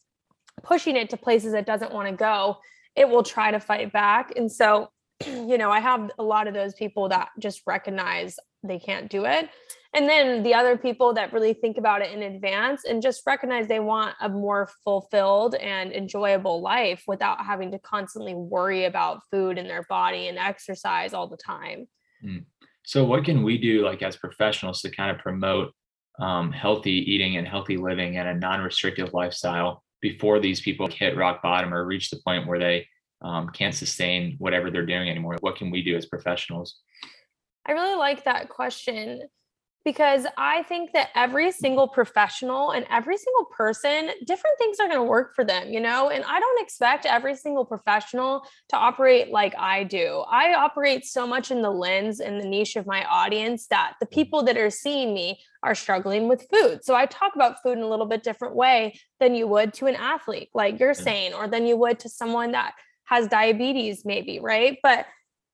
pushing 0.63 0.95
it 0.97 1.09
to 1.09 1.17
places 1.17 1.53
it 1.53 1.65
doesn't 1.65 1.93
want 1.93 2.07
to 2.07 2.15
go 2.15 2.57
it 2.95 3.09
will 3.09 3.23
try 3.23 3.49
to 3.49 3.59
fight 3.59 3.91
back. 3.91 4.33
And 4.35 4.51
so 4.51 4.89
you 5.25 5.57
know 5.57 5.71
i 5.71 5.79
have 5.79 6.11
a 6.19 6.23
lot 6.23 6.47
of 6.47 6.53
those 6.53 6.73
people 6.73 7.09
that 7.09 7.29
just 7.39 7.61
recognize 7.65 8.37
they 8.63 8.79
can't 8.79 9.09
do 9.09 9.25
it 9.25 9.49
and 9.93 10.09
then 10.09 10.41
the 10.41 10.55
other 10.55 10.75
people 10.75 11.13
that 11.13 11.31
really 11.33 11.53
think 11.53 11.77
about 11.77 12.01
it 12.01 12.11
in 12.11 12.23
advance 12.23 12.83
and 12.83 13.01
just 13.01 13.21
recognize 13.27 13.67
they 13.67 13.79
want 13.79 14.15
a 14.21 14.29
more 14.29 14.67
fulfilled 14.83 15.53
and 15.55 15.93
enjoyable 15.93 16.61
life 16.61 17.03
without 17.07 17.45
having 17.45 17.71
to 17.71 17.79
constantly 17.79 18.33
worry 18.33 18.85
about 18.85 19.21
food 19.29 19.59
and 19.59 19.69
their 19.69 19.83
body 19.83 20.27
and 20.27 20.39
exercise 20.39 21.13
all 21.13 21.27
the 21.27 21.37
time. 21.37 21.87
Mm. 22.25 22.45
So, 22.85 23.05
what 23.05 23.23
can 23.23 23.43
we 23.43 23.57
do, 23.57 23.85
like 23.85 24.01
as 24.01 24.15
professionals, 24.15 24.81
to 24.81 24.89
kind 24.89 25.11
of 25.11 25.19
promote 25.19 25.71
um, 26.19 26.51
healthy 26.51 27.11
eating 27.11 27.37
and 27.37 27.47
healthy 27.47 27.77
living 27.77 28.17
and 28.17 28.27
a 28.27 28.33
non 28.33 28.61
restrictive 28.61 29.13
lifestyle 29.13 29.83
before 30.01 30.39
these 30.39 30.59
people 30.59 30.87
hit 30.87 31.15
rock 31.15 31.41
bottom 31.41 31.73
or 31.73 31.85
reach 31.85 32.09
the 32.09 32.19
point 32.25 32.47
where 32.47 32.59
they 32.59 32.87
um, 33.21 33.49
can't 33.49 33.73
sustain 33.75 34.35
whatever 34.39 34.69
they're 34.69 34.85
doing 34.85 35.09
anymore? 35.09 35.37
What 35.39 35.55
can 35.55 35.69
we 35.71 35.83
do 35.83 35.95
as 35.95 36.05
professionals? 36.05 36.79
I 37.65 37.71
really 37.71 37.95
like 37.95 38.25
that 38.25 38.49
question 38.49 39.21
because 39.85 40.25
I 40.37 40.63
think 40.63 40.93
that 40.93 41.09
every 41.13 41.51
single 41.51 41.87
professional 41.87 42.71
and 42.71 42.85
every 42.89 43.17
single 43.17 43.45
person, 43.45 44.11
different 44.25 44.57
things 44.57 44.79
are 44.79 44.87
going 44.87 44.99
to 44.99 45.03
work 45.03 45.35
for 45.35 45.43
them, 45.43 45.69
you 45.71 45.81
know? 45.81 46.09
And 46.09 46.23
I 46.23 46.39
don't 46.39 46.63
expect 46.63 47.05
every 47.05 47.35
single 47.35 47.65
professional 47.65 48.45
to 48.69 48.77
operate 48.77 49.29
like 49.29 49.53
I 49.57 49.83
do. 49.83 50.23
I 50.29 50.53
operate 50.53 51.05
so 51.05 51.27
much 51.27 51.51
in 51.51 51.61
the 51.61 51.69
lens 51.69 52.21
and 52.21 52.39
the 52.39 52.47
niche 52.47 52.77
of 52.77 52.87
my 52.87 53.03
audience 53.05 53.67
that 53.67 53.95
the 53.99 54.05
people 54.05 54.43
that 54.43 54.57
are 54.57 54.69
seeing 54.69 55.13
me 55.13 55.39
are 55.63 55.75
struggling 55.75 56.29
with 56.29 56.47
food. 56.53 56.83
So 56.83 56.95
I 56.95 57.05
talk 57.05 57.35
about 57.35 57.61
food 57.61 57.77
in 57.77 57.83
a 57.83 57.89
little 57.89 58.05
bit 58.05 58.23
different 58.23 58.55
way 58.55 58.99
than 59.19 59.35
you 59.35 59.47
would 59.47 59.73
to 59.75 59.87
an 59.87 59.95
athlete, 59.95 60.49
like 60.53 60.79
you're 60.79 60.93
saying, 60.93 61.33
or 61.33 61.47
than 61.47 61.65
you 61.65 61.75
would 61.77 61.99
to 61.99 62.09
someone 62.09 62.51
that 62.53 62.73
has 63.05 63.27
diabetes, 63.27 64.05
maybe, 64.05 64.39
right? 64.39 64.77
But 64.81 65.05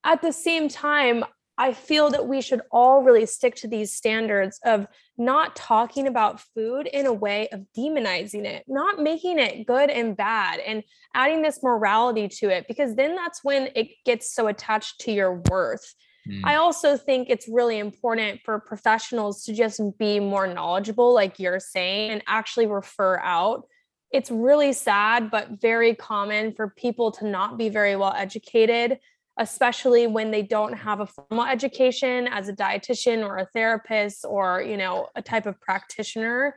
at 0.04 0.22
the 0.22 0.32
same 0.32 0.70
time, 0.70 1.26
I 1.60 1.74
feel 1.74 2.10
that 2.12 2.26
we 2.26 2.40
should 2.40 2.62
all 2.72 3.04
really 3.04 3.26
stick 3.26 3.54
to 3.56 3.68
these 3.68 3.94
standards 3.94 4.62
of 4.64 4.88
not 5.18 5.58
talking 5.58 6.08
about 6.08 6.40
food 6.40 6.88
in 6.88 7.06
a 7.06 7.12
way 7.12 7.50
of 7.50 7.66
demonizing 7.78 8.46
it, 8.46 8.64
not 8.66 9.04
making 9.04 9.40
it 9.40 9.68
good 9.68 9.90
and 9.90 10.16
bad, 10.16 10.62
and 10.62 10.84
adding 11.14 11.42
this 11.42 11.62
morality 11.62 12.30
to 12.30 12.50
it, 12.50 12.66
because 12.70 12.96
then 12.96 13.14
that's 13.14 13.44
when 13.44 13.70
it 13.76 13.90
gets 14.06 14.34
so 14.34 14.48
attached 14.48 15.02
to 15.02 15.12
your 15.12 15.44
worth. 15.52 15.94
Mm. 16.30 16.42
I 16.46 16.56
also 16.56 16.96
think 16.96 17.30
it's 17.30 17.50
really 17.50 17.78
important 17.78 18.40
for 18.46 18.62
professionals 18.62 19.44
to 19.44 19.54
just 19.54 19.82
be 19.98 20.22
more 20.22 20.48
knowledgeable, 20.48 21.14
like 21.14 21.40
you're 21.40 21.60
saying, 21.60 22.12
and 22.12 22.24
actually 22.26 22.68
refer 22.68 23.20
out. 23.20 23.68
It's 24.14 24.32
really 24.32 24.72
sad, 24.72 25.30
but 25.30 25.60
very 25.62 25.94
common 25.94 26.54
for 26.54 26.70
people 26.70 27.12
to 27.14 27.28
not 27.28 27.58
be 27.58 27.68
very 27.68 27.98
well 27.98 28.14
educated 28.16 29.00
especially 29.40 30.06
when 30.06 30.32
they 30.32 30.42
don't 30.42 30.74
have 30.74 31.00
a 31.00 31.08
formal 31.08 31.46
education 31.46 32.28
as 32.28 32.50
a 32.50 32.54
dietitian 32.54 33.26
or 33.26 33.38
a 33.38 33.48
therapist 33.54 34.26
or 34.28 34.62
you 34.62 34.78
know 34.78 35.08
a 35.16 35.22
type 35.22 35.46
of 35.46 35.60
practitioner. 35.62 36.56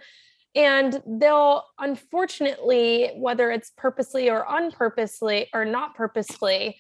And 0.55 1.01
they'll 1.07 1.65
unfortunately 1.79 3.13
whether 3.17 3.51
it's 3.51 3.73
purposely 3.77 4.29
or 4.29 4.45
unpurposely 4.49 5.49
or 5.55 5.65
not 5.65 5.95
purposely 5.95 6.77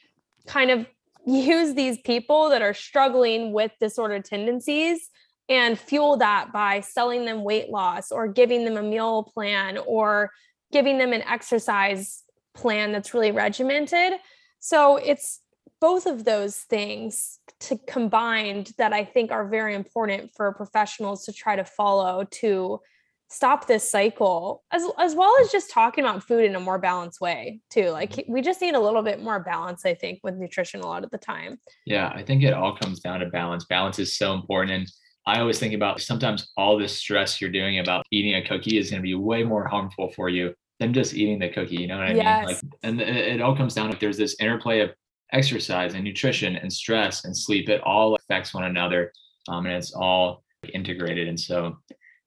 kind 0.46 0.70
of 0.70 0.86
use 1.26 1.74
these 1.74 1.98
people 1.98 2.50
that 2.50 2.62
are 2.62 2.74
struggling 2.74 3.52
with 3.52 3.70
disordered 3.80 4.24
tendencies 4.24 5.08
and 5.48 5.78
fuel 5.78 6.16
that 6.16 6.52
by 6.52 6.80
selling 6.80 7.24
them 7.24 7.44
weight 7.44 7.70
loss 7.70 8.10
or 8.10 8.26
giving 8.26 8.64
them 8.64 8.76
a 8.76 8.82
meal 8.82 9.22
plan 9.22 9.78
or 9.86 10.30
giving 10.72 10.98
them 10.98 11.12
an 11.12 11.22
exercise 11.22 12.24
plan 12.54 12.90
that's 12.90 13.14
really 13.14 13.30
regimented. 13.30 14.14
So 14.58 14.96
it's 14.96 15.40
both 15.82 16.06
of 16.06 16.24
those 16.24 16.58
things 16.58 17.40
to 17.58 17.76
combined 17.88 18.72
that 18.78 18.92
I 18.92 19.04
think 19.04 19.32
are 19.32 19.48
very 19.48 19.74
important 19.74 20.30
for 20.32 20.52
professionals 20.52 21.24
to 21.24 21.32
try 21.32 21.56
to 21.56 21.64
follow 21.64 22.24
to 22.30 22.80
stop 23.28 23.66
this 23.66 23.90
cycle 23.90 24.62
as 24.70 24.84
as 24.98 25.14
well 25.16 25.34
as 25.40 25.50
just 25.50 25.70
talking 25.70 26.04
about 26.04 26.22
food 26.22 26.44
in 26.44 26.54
a 26.54 26.60
more 26.60 26.78
balanced 26.78 27.18
way 27.18 27.60
too 27.70 27.88
like 27.88 28.12
mm-hmm. 28.12 28.30
we 28.30 28.42
just 28.42 28.60
need 28.60 28.74
a 28.74 28.78
little 28.78 29.00
bit 29.00 29.22
more 29.22 29.40
balance 29.40 29.86
i 29.86 29.94
think 29.94 30.20
with 30.22 30.34
nutrition 30.34 30.82
a 30.82 30.86
lot 30.86 31.02
of 31.02 31.08
the 31.08 31.16
time 31.16 31.58
yeah 31.86 32.12
i 32.14 32.22
think 32.22 32.42
it 32.42 32.52
all 32.52 32.76
comes 32.76 33.00
down 33.00 33.20
to 33.20 33.26
balance 33.30 33.64
balance 33.64 33.98
is 33.98 34.18
so 34.18 34.34
important 34.34 34.70
and 34.70 34.86
i 35.26 35.40
always 35.40 35.58
think 35.58 35.72
about 35.72 35.98
sometimes 35.98 36.52
all 36.58 36.78
this 36.78 36.94
stress 36.94 37.40
you're 37.40 37.48
doing 37.48 37.78
about 37.78 38.04
eating 38.10 38.34
a 38.34 38.46
cookie 38.46 38.76
is 38.76 38.90
going 38.90 39.00
to 39.00 39.02
be 39.02 39.14
way 39.14 39.42
more 39.42 39.66
harmful 39.66 40.10
for 40.10 40.28
you 40.28 40.54
than 40.78 40.92
just 40.92 41.14
eating 41.14 41.38
the 41.38 41.48
cookie 41.48 41.76
you 41.76 41.86
know 41.86 41.96
what 41.96 42.08
i 42.08 42.12
yes. 42.12 42.46
mean 42.46 42.54
like 42.54 42.62
and 42.82 43.00
it 43.00 43.40
all 43.40 43.56
comes 43.56 43.72
down 43.72 43.90
to 43.90 43.96
there's 43.98 44.18
this 44.18 44.36
interplay 44.40 44.80
of 44.80 44.90
exercise 45.32 45.94
and 45.94 46.04
nutrition 46.04 46.56
and 46.56 46.72
stress 46.72 47.24
and 47.24 47.36
sleep, 47.36 47.68
it 47.68 47.80
all 47.82 48.14
affects 48.14 48.54
one 48.54 48.64
another. 48.64 49.12
Um, 49.48 49.66
and 49.66 49.74
it's 49.74 49.92
all 49.92 50.44
integrated. 50.72 51.28
And 51.28 51.38
so, 51.38 51.78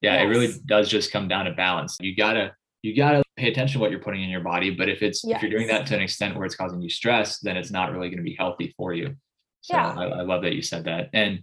yeah, 0.01 0.15
yes. 0.15 0.23
it 0.23 0.27
really 0.27 0.53
does 0.65 0.89
just 0.89 1.11
come 1.11 1.27
down 1.27 1.45
to 1.45 1.51
balance. 1.51 1.97
You 2.01 2.15
gotta, 2.15 2.53
you 2.81 2.95
gotta 2.95 3.23
pay 3.37 3.49
attention 3.49 3.73
to 3.73 3.79
what 3.79 3.91
you're 3.91 4.01
putting 4.01 4.23
in 4.23 4.29
your 4.29 4.41
body. 4.41 4.71
But 4.71 4.89
if 4.89 5.01
it's, 5.01 5.23
yes. 5.23 5.37
if 5.37 5.41
you're 5.41 5.57
doing 5.57 5.67
that 5.67 5.85
to 5.87 5.95
an 5.95 6.01
extent 6.01 6.35
where 6.35 6.45
it's 6.45 6.55
causing 6.55 6.81
you 6.81 6.89
stress, 6.89 7.39
then 7.39 7.57
it's 7.57 7.71
not 7.71 7.91
really 7.91 8.09
going 8.09 8.17
to 8.17 8.23
be 8.23 8.35
healthy 8.37 8.73
for 8.77 8.93
you. 8.93 9.15
So 9.61 9.75
yeah. 9.75 9.93
I, 9.97 10.03
I 10.05 10.21
love 10.21 10.41
that 10.43 10.53
you 10.53 10.61
said 10.61 10.83
that. 10.85 11.09
And 11.13 11.41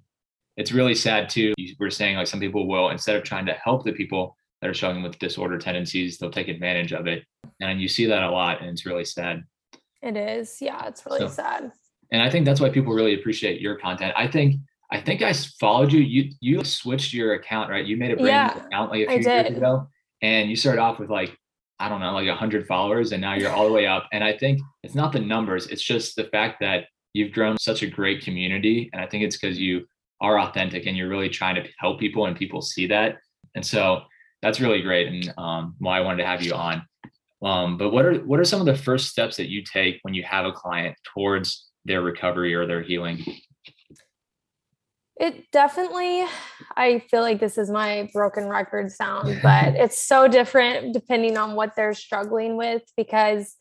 it's 0.56 0.72
really 0.72 0.94
sad 0.94 1.28
too. 1.28 1.54
You 1.56 1.74
were 1.78 1.90
saying 1.90 2.16
like 2.16 2.26
some 2.26 2.40
people 2.40 2.68
will, 2.68 2.90
instead 2.90 3.16
of 3.16 3.22
trying 3.22 3.46
to 3.46 3.54
help 3.54 3.84
the 3.84 3.92
people 3.92 4.36
that 4.60 4.70
are 4.70 4.74
struggling 4.74 5.02
with 5.02 5.18
disorder 5.18 5.58
tendencies, 5.58 6.18
they'll 6.18 6.30
take 6.30 6.48
advantage 6.48 6.92
of 6.92 7.06
it. 7.06 7.24
And 7.60 7.80
you 7.80 7.88
see 7.88 8.06
that 8.06 8.22
a 8.22 8.30
lot. 8.30 8.60
And 8.60 8.70
it's 8.70 8.86
really 8.86 9.04
sad. 9.04 9.42
It 10.02 10.16
is. 10.16 10.58
Yeah, 10.60 10.86
it's 10.86 11.06
really 11.06 11.20
so, 11.20 11.28
sad. 11.28 11.72
And 12.10 12.20
I 12.20 12.28
think 12.28 12.44
that's 12.44 12.60
why 12.60 12.68
people 12.68 12.92
really 12.92 13.14
appreciate 13.14 13.60
your 13.60 13.76
content. 13.76 14.12
I 14.16 14.26
think 14.28 14.56
I 14.90 15.00
think 15.00 15.22
I 15.22 15.32
followed 15.32 15.92
you. 15.92 16.00
You 16.00 16.32
you 16.40 16.64
switched 16.64 17.14
your 17.14 17.34
account, 17.34 17.70
right? 17.70 17.84
You 17.84 17.96
made 17.96 18.10
a 18.10 18.16
brand 18.16 18.26
yeah, 18.28 18.60
new 18.60 18.66
account 18.66 18.90
like 18.90 19.08
a 19.08 19.22
few 19.22 19.30
years 19.32 19.56
ago. 19.56 19.88
And 20.20 20.50
you 20.50 20.56
started 20.56 20.80
off 20.80 20.98
with 20.98 21.10
like, 21.10 21.36
I 21.80 21.88
don't 21.88 22.00
know, 22.00 22.12
like 22.12 22.28
a 22.28 22.34
hundred 22.34 22.66
followers, 22.66 23.12
and 23.12 23.20
now 23.20 23.34
you're 23.34 23.50
all 23.50 23.66
the 23.66 23.72
way 23.72 23.86
up. 23.86 24.06
And 24.12 24.22
I 24.22 24.36
think 24.36 24.60
it's 24.82 24.94
not 24.94 25.12
the 25.12 25.20
numbers, 25.20 25.66
it's 25.68 25.82
just 25.82 26.14
the 26.14 26.24
fact 26.24 26.58
that 26.60 26.84
you've 27.14 27.32
grown 27.32 27.58
such 27.58 27.82
a 27.82 27.86
great 27.86 28.22
community. 28.22 28.90
And 28.92 29.02
I 29.02 29.06
think 29.06 29.24
it's 29.24 29.36
because 29.36 29.58
you 29.58 29.86
are 30.20 30.38
authentic 30.38 30.86
and 30.86 30.96
you're 30.96 31.08
really 31.08 31.28
trying 31.28 31.56
to 31.56 31.68
help 31.78 31.98
people 31.98 32.26
and 32.26 32.36
people 32.36 32.62
see 32.62 32.86
that. 32.86 33.16
And 33.54 33.64
so 33.64 34.02
that's 34.42 34.60
really 34.60 34.82
great. 34.82 35.08
And 35.08 35.34
um, 35.38 35.74
why 35.78 35.98
I 35.98 36.00
wanted 36.00 36.22
to 36.22 36.28
have 36.28 36.42
you 36.42 36.54
on. 36.54 36.82
Um, 37.42 37.76
but 37.76 37.90
what 37.90 38.04
are 38.04 38.14
what 38.20 38.38
are 38.38 38.44
some 38.44 38.60
of 38.60 38.66
the 38.66 38.76
first 38.76 39.08
steps 39.08 39.36
that 39.36 39.48
you 39.48 39.62
take 39.64 39.98
when 40.02 40.14
you 40.14 40.22
have 40.22 40.44
a 40.44 40.52
client 40.52 40.96
towards 41.14 41.66
their 41.84 42.00
recovery 42.00 42.54
or 42.54 42.66
their 42.66 42.82
healing? 42.82 43.24
It 45.16 45.50
definitely, 45.52 46.24
I 46.76 47.00
feel 47.10 47.20
like 47.20 47.38
this 47.38 47.58
is 47.58 47.70
my 47.70 48.10
broken 48.12 48.48
record 48.48 48.90
sound, 48.90 49.40
but 49.42 49.74
it's 49.74 50.02
so 50.02 50.26
different 50.26 50.92
depending 50.92 51.36
on 51.36 51.54
what 51.54 51.76
they're 51.76 51.94
struggling 51.94 52.56
with 52.56 52.82
because 52.96 53.56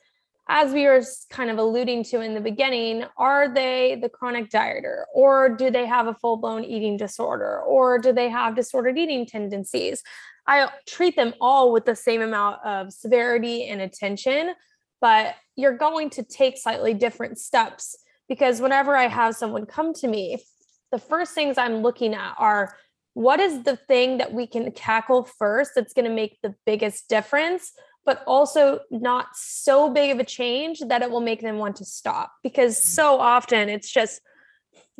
as 0.49 0.73
we 0.73 0.85
were 0.85 1.01
kind 1.29 1.49
of 1.49 1.57
alluding 1.57 2.03
to 2.03 2.19
in 2.19 2.33
the 2.33 2.41
beginning, 2.41 3.05
are 3.15 3.53
they 3.53 3.97
the 4.01 4.09
chronic 4.09 4.49
dieter 4.49 5.03
or 5.13 5.49
do 5.49 5.69
they 5.69 5.85
have 5.85 6.07
a 6.07 6.13
full 6.15 6.37
blown 6.37 6.63
eating 6.63 6.97
disorder 6.97 7.61
or 7.61 7.99
do 7.99 8.11
they 8.11 8.27
have 8.27 8.55
disordered 8.55 8.97
eating 8.97 9.25
tendencies? 9.25 10.03
I 10.51 10.69
treat 10.85 11.15
them 11.15 11.33
all 11.39 11.71
with 11.71 11.85
the 11.85 11.95
same 11.95 12.21
amount 12.21 12.59
of 12.65 12.91
severity 12.91 13.69
and 13.69 13.79
attention, 13.79 14.53
but 14.99 15.35
you're 15.55 15.77
going 15.77 16.09
to 16.09 16.23
take 16.23 16.57
slightly 16.57 16.93
different 16.93 17.39
steps 17.39 17.97
because 18.27 18.59
whenever 18.59 18.97
I 18.97 19.07
have 19.07 19.37
someone 19.37 19.65
come 19.65 19.93
to 19.93 20.09
me, 20.09 20.43
the 20.91 20.99
first 20.99 21.33
things 21.33 21.57
I'm 21.57 21.77
looking 21.77 22.13
at 22.13 22.33
are 22.37 22.75
what 23.13 23.39
is 23.39 23.63
the 23.63 23.77
thing 23.77 24.17
that 24.17 24.33
we 24.33 24.45
can 24.45 24.73
tackle 24.73 25.23
first 25.23 25.71
that's 25.73 25.93
going 25.93 26.09
to 26.09 26.13
make 26.13 26.37
the 26.43 26.53
biggest 26.65 27.07
difference, 27.07 27.71
but 28.03 28.21
also 28.27 28.81
not 28.91 29.27
so 29.33 29.89
big 29.89 30.11
of 30.11 30.19
a 30.19 30.25
change 30.25 30.79
that 30.79 31.01
it 31.01 31.09
will 31.09 31.21
make 31.21 31.39
them 31.39 31.59
want 31.59 31.77
to 31.77 31.85
stop. 31.85 32.33
Because 32.43 32.75
mm. 32.75 32.83
so 32.83 33.21
often 33.21 33.69
it's 33.69 33.89
just 33.89 34.19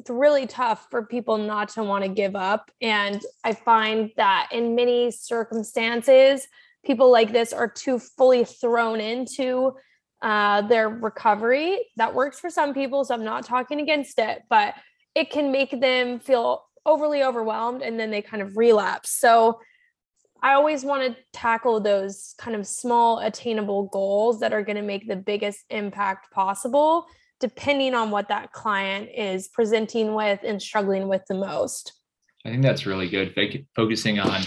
it's 0.02 0.10
really 0.10 0.48
tough 0.48 0.88
for 0.90 1.06
people 1.06 1.38
not 1.38 1.70
to 1.70 1.84
want 1.84 2.04
to 2.04 2.10
give 2.10 2.36
up. 2.36 2.72
And 2.82 3.22
I 3.44 3.54
find 3.54 4.10
that 4.18 4.50
in 4.52 4.74
many 4.74 5.12
circumstances, 5.12 6.48
people 6.84 7.12
like 7.12 7.32
this 7.32 7.54
are 7.54 7.70
too 7.70 8.00
fully 8.00 8.44
thrown 8.44 9.00
into 9.00 9.74
uh, 10.24 10.64
their 10.64 10.90
recovery. 10.90 11.86
That 11.98 12.16
works 12.16 12.40
for 12.40 12.50
some 12.50 12.74
people. 12.74 13.06
So 13.06 13.14
I'm 13.14 13.24
not 13.24 13.46
talking 13.46 13.80
against 13.80 14.18
it, 14.18 14.42
but 14.50 14.74
it 15.14 15.30
can 15.30 15.52
make 15.52 15.80
them 15.80 16.20
feel 16.20 16.64
overly 16.84 17.22
overwhelmed 17.22 17.84
and 17.84 18.00
then 18.00 18.10
they 18.10 18.24
kind 18.24 18.42
of 18.42 18.58
relapse. 18.58 19.12
So 19.12 19.60
I 20.42 20.54
always 20.54 20.84
want 20.84 21.04
to 21.04 21.22
tackle 21.32 21.80
those 21.80 22.34
kind 22.40 22.58
of 22.58 22.66
small, 22.66 23.20
attainable 23.20 23.84
goals 23.90 24.40
that 24.40 24.52
are 24.52 24.64
going 24.64 24.78
to 24.78 24.82
make 24.82 25.08
the 25.08 25.16
biggest 25.16 25.60
impact 25.70 26.32
possible 26.32 27.06
depending 27.42 27.94
on 27.94 28.12
what 28.12 28.30
that 28.30 28.54
client 28.54 29.10
is 29.14 29.50
presenting 29.50 30.14
with 30.14 30.40
and 30.44 30.62
struggling 30.62 31.08
with 31.08 31.24
the 31.28 31.36
most. 31.36 31.94
I 32.46 32.50
think 32.50 32.64
that's 32.64 32.86
really 32.86 33.10
good. 33.10 33.36
Focusing 33.76 34.20
on 34.20 34.42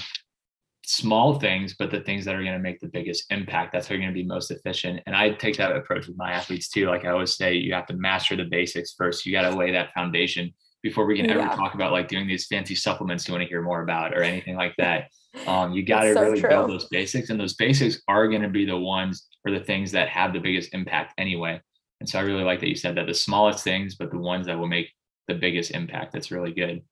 small 0.87 1.39
things, 1.39 1.75
but 1.79 1.91
the 1.91 2.01
things 2.01 2.25
that 2.25 2.35
are 2.35 2.43
going 2.43 2.55
to 2.55 2.59
make 2.59 2.81
the 2.81 2.89
biggest 2.89 3.25
impact. 3.31 3.73
That's 3.73 3.87
how 3.87 3.95
you're 3.95 4.03
going 4.03 4.15
to 4.15 4.21
be 4.21 4.27
most 4.27 4.51
efficient. 4.51 5.01
And 5.07 5.15
I 5.15 5.31
take 5.31 5.57
that 5.57 5.75
approach 5.75 6.07
with 6.07 6.17
my 6.17 6.33
athletes 6.33 6.69
too. 6.69 6.87
Like 6.87 7.05
I 7.05 7.11
always 7.11 7.37
say, 7.37 7.55
you 7.55 7.73
have 7.75 7.87
to 7.87 7.95
master 7.95 8.37
the 8.37 8.45
basics 8.45 8.95
first. 8.97 9.25
You 9.25 9.33
got 9.33 9.51
to 9.51 9.57
lay 9.57 9.71
that 9.73 9.93
foundation 9.93 10.53
before 10.83 11.07
we 11.07 11.17
can 11.17 11.31
ever 11.31 11.49
talk 11.57 11.75
about 11.75 11.93
like 11.93 12.09
doing 12.09 12.29
these 12.29 12.47
fancy 12.47 12.75
supplements 12.75 13.27
you 13.27 13.33
want 13.33 13.43
to 13.43 13.49
hear 13.49 13.63
more 13.63 13.83
about 13.83 14.13
or 14.13 14.23
anything 14.23 14.57
like 14.57 14.75
that. 14.79 15.09
Um, 15.49 15.73
you 15.73 15.85
got 15.85 16.03
to 16.03 16.15
so 16.15 16.23
really 16.23 16.41
true. 16.41 16.49
build 16.49 16.71
those 16.71 16.87
basics, 16.87 17.29
and 17.29 17.41
those 17.41 17.55
basics 17.55 18.01
are 18.07 18.29
going 18.29 18.43
to 18.43 18.49
be 18.49 18.65
the 18.65 18.79
ones 18.79 19.27
or 19.45 19.51
the 19.51 19.59
things 19.59 19.91
that 19.91 20.09
have 20.09 20.33
the 20.33 20.39
biggest 20.39 20.73
impact 20.73 21.13
anyway. 21.19 21.61
And 22.05 22.09
so 22.11 22.19
I 22.19 22.23
really 22.23 22.45
like 22.45 22.61
that 22.61 22.69
you 22.69 22.77
said 22.77 22.99
that 22.99 23.07
the 23.07 23.15
smallest 23.15 23.65
things, 23.65 23.95
but 23.95 24.11
the 24.11 24.19
ones 24.19 24.45
that 24.45 24.59
will 24.59 24.67
make 24.67 24.93
the 25.27 25.33
biggest 25.33 25.71
impact. 25.71 26.13
That's 26.13 26.31
really 26.31 26.53
good. 26.53 26.83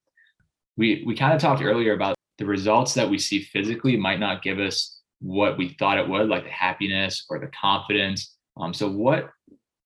We 0.79 1.05
we 1.07 1.15
kind 1.15 1.35
of 1.35 1.39
talked 1.39 1.61
earlier 1.61 1.93
about 1.93 2.15
the 2.39 2.47
results 2.47 2.95
that 2.95 3.11
we 3.11 3.19
see 3.19 3.43
physically 3.43 3.95
might 3.95 4.19
not 4.19 4.43
give 4.43 4.59
us 4.59 5.03
what 5.21 5.59
we 5.59 5.77
thought 5.79 5.99
it 5.99 6.09
would, 6.09 6.31
like 6.31 6.45
the 6.45 6.51
happiness 6.51 7.27
or 7.29 7.39
the 7.39 7.49
confidence. 7.49 8.35
Um, 8.57 8.73
so 8.73 8.91
what 8.91 9.29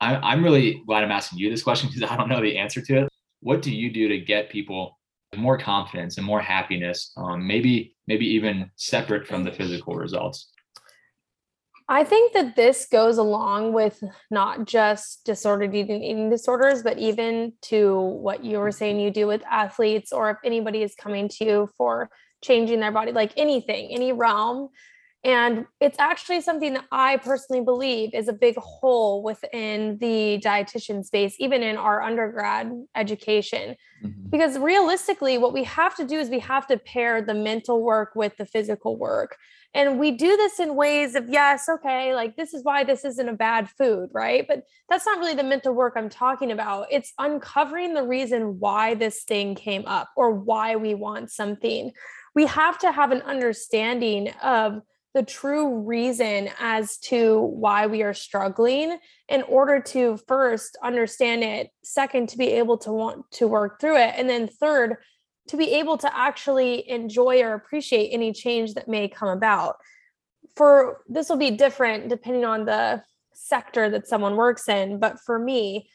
I, 0.00 0.14
I'm 0.14 0.44
really 0.44 0.80
glad 0.86 1.02
I'm 1.02 1.10
asking 1.10 1.40
you 1.40 1.50
this 1.50 1.64
question 1.64 1.88
because 1.92 2.08
I 2.08 2.16
don't 2.16 2.28
know 2.28 2.40
the 2.40 2.56
answer 2.56 2.80
to 2.82 2.98
it. 2.98 3.08
What 3.40 3.62
do 3.62 3.74
you 3.74 3.92
do 3.92 4.06
to 4.06 4.18
get 4.18 4.48
people 4.48 4.96
more 5.36 5.58
confidence 5.58 6.18
and 6.18 6.24
more 6.24 6.40
happiness 6.40 7.10
um, 7.16 7.44
maybe 7.44 7.96
maybe 8.06 8.24
even 8.24 8.70
separate 8.76 9.26
from 9.26 9.42
the 9.42 9.50
physical 9.50 9.96
results 9.96 10.52
I 11.88 12.02
think 12.02 12.32
that 12.32 12.56
this 12.56 12.86
goes 12.90 13.16
along 13.16 13.72
with 13.72 14.02
not 14.30 14.66
just 14.66 15.24
disordered 15.24 15.74
eating, 15.74 16.02
eating 16.02 16.30
disorders, 16.30 16.82
but 16.82 16.98
even 16.98 17.52
to 17.62 18.00
what 18.00 18.44
you 18.44 18.58
were 18.58 18.72
saying 18.72 18.98
you 18.98 19.12
do 19.12 19.28
with 19.28 19.44
athletes, 19.48 20.12
or 20.12 20.30
if 20.30 20.38
anybody 20.44 20.82
is 20.82 20.96
coming 20.96 21.28
to 21.28 21.44
you 21.44 21.68
for 21.76 22.10
changing 22.42 22.80
their 22.80 22.90
body, 22.90 23.12
like 23.12 23.32
anything, 23.36 23.90
any 23.92 24.12
realm. 24.12 24.70
And 25.26 25.66
it's 25.80 25.98
actually 25.98 26.40
something 26.40 26.74
that 26.74 26.84
I 26.92 27.16
personally 27.16 27.60
believe 27.60 28.14
is 28.14 28.28
a 28.28 28.32
big 28.32 28.56
hole 28.58 29.24
within 29.24 29.98
the 29.98 30.38
dietitian 30.38 31.04
space, 31.04 31.34
even 31.40 31.64
in 31.64 31.76
our 31.76 32.00
undergrad 32.00 32.70
education. 32.94 33.74
Mm-hmm. 34.04 34.30
Because 34.30 34.56
realistically, 34.56 35.36
what 35.36 35.52
we 35.52 35.64
have 35.64 35.96
to 35.96 36.04
do 36.04 36.16
is 36.20 36.30
we 36.30 36.38
have 36.38 36.68
to 36.68 36.78
pair 36.78 37.20
the 37.22 37.34
mental 37.34 37.82
work 37.82 38.12
with 38.14 38.36
the 38.36 38.46
physical 38.46 38.96
work. 38.96 39.36
And 39.74 39.98
we 39.98 40.12
do 40.12 40.36
this 40.36 40.60
in 40.60 40.76
ways 40.76 41.16
of, 41.16 41.28
yes, 41.28 41.68
okay, 41.68 42.14
like 42.14 42.36
this 42.36 42.54
is 42.54 42.62
why 42.62 42.84
this 42.84 43.04
isn't 43.04 43.28
a 43.28 43.34
bad 43.34 43.68
food, 43.68 44.10
right? 44.14 44.46
But 44.46 44.62
that's 44.88 45.06
not 45.06 45.18
really 45.18 45.34
the 45.34 45.42
mental 45.42 45.74
work 45.74 45.94
I'm 45.96 46.08
talking 46.08 46.52
about. 46.52 46.86
It's 46.92 47.12
uncovering 47.18 47.94
the 47.94 48.06
reason 48.06 48.60
why 48.60 48.94
this 48.94 49.24
thing 49.24 49.56
came 49.56 49.86
up 49.86 50.08
or 50.16 50.30
why 50.30 50.76
we 50.76 50.94
want 50.94 51.32
something. 51.32 51.90
We 52.36 52.46
have 52.46 52.78
to 52.78 52.92
have 52.92 53.10
an 53.10 53.22
understanding 53.22 54.30
of 54.40 54.82
the 55.16 55.22
true 55.22 55.78
reason 55.80 56.50
as 56.60 56.98
to 56.98 57.40
why 57.40 57.86
we 57.86 58.02
are 58.02 58.12
struggling 58.12 58.98
in 59.30 59.42
order 59.44 59.80
to 59.80 60.18
first 60.28 60.76
understand 60.82 61.42
it 61.42 61.70
second 61.82 62.28
to 62.28 62.36
be 62.36 62.48
able 62.48 62.76
to 62.76 62.92
want 62.92 63.24
to 63.30 63.48
work 63.48 63.80
through 63.80 63.96
it 63.96 64.12
and 64.18 64.28
then 64.28 64.46
third 64.46 64.96
to 65.48 65.56
be 65.56 65.72
able 65.72 65.96
to 65.96 66.14
actually 66.14 66.86
enjoy 66.90 67.40
or 67.40 67.54
appreciate 67.54 68.10
any 68.10 68.30
change 68.30 68.74
that 68.74 68.88
may 68.88 69.08
come 69.08 69.30
about. 69.30 69.76
For 70.54 71.00
this 71.08 71.30
will 71.30 71.38
be 71.38 71.52
different 71.52 72.10
depending 72.10 72.44
on 72.44 72.66
the 72.66 73.02
sector 73.32 73.88
that 73.88 74.06
someone 74.06 74.36
works 74.36 74.68
in 74.68 74.98
but 74.98 75.18
for 75.24 75.38
me 75.38 75.88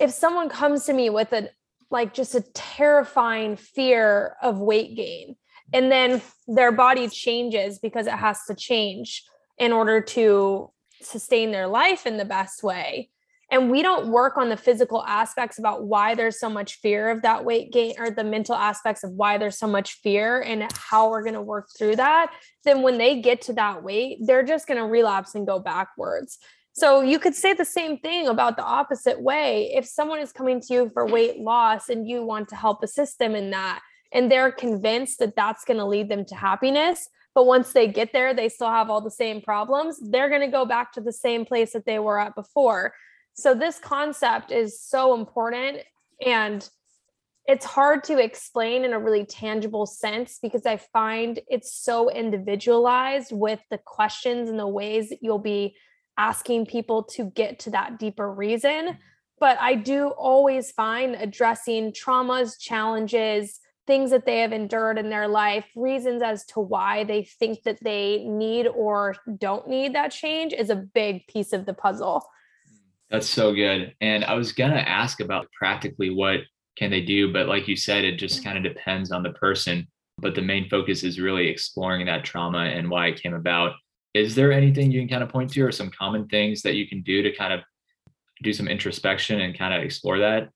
if 0.00 0.10
someone 0.10 0.48
comes 0.48 0.86
to 0.86 0.92
me 0.92 1.08
with 1.08 1.32
a 1.32 1.50
like 1.88 2.14
just 2.14 2.34
a 2.34 2.40
terrifying 2.52 3.54
fear 3.54 4.34
of 4.42 4.58
weight 4.58 4.96
gain 4.96 5.36
and 5.72 5.90
then 5.90 6.20
their 6.46 6.72
body 6.72 7.08
changes 7.08 7.78
because 7.78 8.06
it 8.06 8.12
has 8.12 8.44
to 8.46 8.54
change 8.54 9.24
in 9.58 9.72
order 9.72 10.00
to 10.00 10.70
sustain 11.02 11.50
their 11.50 11.66
life 11.66 12.06
in 12.06 12.16
the 12.16 12.24
best 12.24 12.62
way. 12.62 13.10
And 13.52 13.68
we 13.68 13.82
don't 13.82 14.08
work 14.08 14.36
on 14.36 14.48
the 14.48 14.56
physical 14.56 15.04
aspects 15.04 15.58
about 15.58 15.84
why 15.84 16.14
there's 16.14 16.38
so 16.38 16.48
much 16.48 16.76
fear 16.76 17.10
of 17.10 17.22
that 17.22 17.44
weight 17.44 17.72
gain 17.72 17.94
or 17.98 18.10
the 18.10 18.22
mental 18.22 18.54
aspects 18.54 19.02
of 19.02 19.10
why 19.10 19.38
there's 19.38 19.58
so 19.58 19.66
much 19.66 19.94
fear 20.02 20.40
and 20.40 20.70
how 20.72 21.10
we're 21.10 21.22
going 21.22 21.34
to 21.34 21.42
work 21.42 21.68
through 21.76 21.96
that. 21.96 22.32
Then 22.64 22.82
when 22.82 22.96
they 22.96 23.20
get 23.20 23.42
to 23.42 23.52
that 23.54 23.82
weight 23.82 24.18
they're 24.20 24.44
just 24.44 24.68
going 24.68 24.78
to 24.78 24.86
relapse 24.86 25.34
and 25.34 25.46
go 25.46 25.58
backwards. 25.58 26.38
So 26.72 27.00
you 27.00 27.18
could 27.18 27.34
say 27.34 27.52
the 27.52 27.64
same 27.64 27.98
thing 27.98 28.28
about 28.28 28.56
the 28.56 28.62
opposite 28.62 29.20
way. 29.20 29.72
If 29.74 29.84
someone 29.84 30.20
is 30.20 30.32
coming 30.32 30.60
to 30.60 30.72
you 30.72 30.90
for 30.94 31.04
weight 31.04 31.40
loss 31.40 31.88
and 31.88 32.08
you 32.08 32.24
want 32.24 32.48
to 32.50 32.56
help 32.56 32.84
assist 32.84 33.18
them 33.18 33.34
in 33.34 33.50
that 33.50 33.80
and 34.12 34.30
they're 34.30 34.52
convinced 34.52 35.18
that 35.18 35.36
that's 35.36 35.64
going 35.64 35.78
to 35.78 35.84
lead 35.84 36.08
them 36.08 36.24
to 36.24 36.34
happiness 36.34 37.08
but 37.34 37.46
once 37.46 37.72
they 37.72 37.86
get 37.86 38.12
there 38.12 38.34
they 38.34 38.48
still 38.48 38.70
have 38.70 38.90
all 38.90 39.00
the 39.00 39.10
same 39.10 39.40
problems 39.40 39.98
they're 40.10 40.28
going 40.28 40.40
to 40.40 40.48
go 40.48 40.64
back 40.64 40.92
to 40.92 41.00
the 41.00 41.12
same 41.12 41.44
place 41.44 41.72
that 41.72 41.86
they 41.86 41.98
were 41.98 42.18
at 42.18 42.34
before 42.34 42.92
so 43.34 43.54
this 43.54 43.78
concept 43.78 44.50
is 44.52 44.80
so 44.80 45.14
important 45.14 45.78
and 46.24 46.68
it's 47.46 47.64
hard 47.64 48.04
to 48.04 48.18
explain 48.18 48.84
in 48.84 48.92
a 48.92 48.98
really 48.98 49.24
tangible 49.24 49.86
sense 49.86 50.38
because 50.40 50.66
I 50.66 50.76
find 50.76 51.40
it's 51.48 51.74
so 51.74 52.08
individualized 52.10 53.32
with 53.32 53.58
the 53.70 53.78
questions 53.78 54.48
and 54.48 54.58
the 54.58 54.68
ways 54.68 55.08
that 55.08 55.18
you'll 55.20 55.38
be 55.38 55.74
asking 56.16 56.66
people 56.66 57.02
to 57.02 57.24
get 57.24 57.58
to 57.60 57.70
that 57.70 57.98
deeper 57.98 58.30
reason. 58.30 58.98
But 59.40 59.58
I 59.58 59.74
do 59.74 60.08
always 60.08 60.70
find 60.70 61.16
addressing 61.16 61.92
traumas, 61.92 62.58
challenges, 62.58 63.58
things 63.90 64.12
that 64.12 64.24
they 64.24 64.38
have 64.38 64.52
endured 64.52 64.98
in 64.98 65.10
their 65.10 65.26
life, 65.26 65.66
reasons 65.74 66.22
as 66.22 66.46
to 66.46 66.60
why 66.60 67.02
they 67.02 67.24
think 67.24 67.64
that 67.64 67.82
they 67.82 68.22
need 68.24 68.68
or 68.68 69.16
don't 69.38 69.66
need 69.66 69.96
that 69.96 70.12
change 70.12 70.52
is 70.52 70.70
a 70.70 70.76
big 70.76 71.26
piece 71.26 71.52
of 71.52 71.66
the 71.66 71.74
puzzle. 71.74 72.24
That's 73.10 73.28
so 73.28 73.52
good. 73.52 73.92
And 74.00 74.24
I 74.24 74.34
was 74.34 74.52
going 74.52 74.70
to 74.70 74.88
ask 74.88 75.18
about 75.18 75.48
practically 75.50 76.08
what 76.08 76.42
can 76.76 76.92
they 76.92 77.00
do, 77.00 77.32
but 77.32 77.48
like 77.48 77.66
you 77.66 77.74
said, 77.74 78.04
it 78.04 78.14
just 78.14 78.44
kind 78.44 78.56
of 78.56 78.62
depends 78.62 79.10
on 79.10 79.24
the 79.24 79.32
person. 79.32 79.88
But 80.18 80.36
the 80.36 80.42
main 80.42 80.68
focus 80.68 81.02
is 81.02 81.18
really 81.18 81.48
exploring 81.48 82.06
that 82.06 82.22
trauma 82.22 82.66
and 82.66 82.88
why 82.88 83.08
it 83.08 83.20
came 83.20 83.34
about. 83.34 83.72
Is 84.14 84.36
there 84.36 84.52
anything 84.52 84.92
you 84.92 85.00
can 85.00 85.08
kind 85.08 85.24
of 85.24 85.30
point 85.30 85.52
to 85.54 85.62
or 85.62 85.72
some 85.72 85.90
common 85.90 86.28
things 86.28 86.62
that 86.62 86.76
you 86.76 86.86
can 86.86 87.02
do 87.02 87.22
to 87.22 87.32
kind 87.32 87.52
of 87.52 87.60
do 88.44 88.52
some 88.52 88.68
introspection 88.68 89.40
and 89.40 89.58
kind 89.58 89.74
of 89.74 89.82
explore 89.82 90.20
that? 90.20 90.50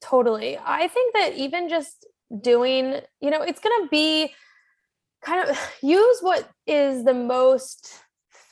Totally. 0.00 0.56
I 0.56 0.88
think 0.88 1.12
that 1.12 1.34
even 1.34 1.68
just 1.68 2.06
doing, 2.42 3.00
you 3.20 3.30
know, 3.30 3.42
it's 3.42 3.60
going 3.60 3.82
to 3.82 3.88
be 3.88 4.32
kind 5.22 5.48
of 5.48 5.58
use 5.82 6.18
what 6.20 6.48
is 6.66 7.04
the 7.04 7.14
most 7.14 8.02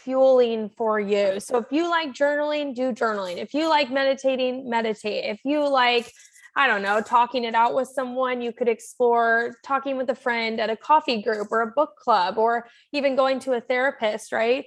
fueling 0.04 0.68
for 0.76 1.00
you. 1.00 1.40
So 1.40 1.58
if 1.58 1.66
you 1.70 1.88
like 1.88 2.12
journaling, 2.12 2.74
do 2.74 2.92
journaling. 2.92 3.38
If 3.38 3.54
you 3.54 3.68
like 3.68 3.90
meditating, 3.90 4.68
meditate. 4.68 5.24
If 5.24 5.40
you 5.44 5.66
like, 5.66 6.12
I 6.56 6.66
don't 6.66 6.82
know, 6.82 7.00
talking 7.00 7.44
it 7.44 7.54
out 7.54 7.74
with 7.74 7.88
someone, 7.88 8.42
you 8.42 8.52
could 8.52 8.68
explore 8.68 9.54
talking 9.64 9.96
with 9.96 10.10
a 10.10 10.14
friend 10.14 10.60
at 10.60 10.70
a 10.70 10.76
coffee 10.76 11.22
group 11.22 11.48
or 11.50 11.62
a 11.62 11.72
book 11.72 11.96
club 11.96 12.36
or 12.36 12.68
even 12.92 13.16
going 13.16 13.40
to 13.40 13.54
a 13.54 13.60
therapist, 13.60 14.30
right? 14.30 14.66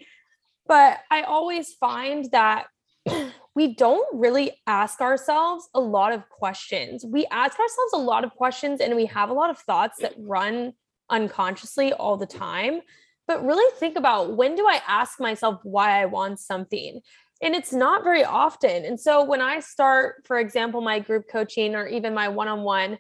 But 0.68 1.00
I 1.12 1.22
always 1.22 1.74
find 1.76 2.28
that 2.32 2.68
we 3.58 3.74
don't 3.74 4.08
really 4.14 4.52
ask 4.68 5.02
ourselves 5.02 5.68
a 5.74 5.80
lot 5.80 6.14
of 6.14 6.30
questions. 6.30 7.04
We 7.04 7.26
ask 7.32 7.60
ourselves 7.60 7.94
a 7.94 7.98
lot 7.98 8.24
of 8.24 8.36
questions 8.36 8.82
and 8.82 8.96
we 8.96 9.08
have 9.08 9.32
a 9.32 9.34
lot 9.34 9.50
of 9.50 9.58
thoughts 9.58 9.98
that 10.02 10.14
run 10.18 10.74
unconsciously 11.10 11.92
all 11.94 12.18
the 12.18 12.28
time 12.28 12.82
but 13.28 13.46
really 13.46 13.70
think 13.78 13.98
about 13.98 14.36
when 14.36 14.56
do 14.56 14.66
I 14.68 14.82
ask 14.88 15.20
myself 15.20 15.60
why 15.64 16.02
I 16.02 16.06
want 16.06 16.40
something? 16.40 17.02
And 17.42 17.54
it's 17.54 17.74
not 17.74 18.04
very 18.04 18.24
often. 18.24 18.86
And 18.86 19.00
so 19.00 19.24
when 19.24 19.42
I 19.42 19.60
start, 19.60 20.24
for 20.26 20.40
example, 20.40 20.82
my 20.82 21.00
group 21.00 21.26
coaching 21.30 21.76
or 21.76 21.86
even 21.88 22.14
my 22.14 22.30
one 22.30 22.48
on 22.48 22.64
one, 22.64 22.98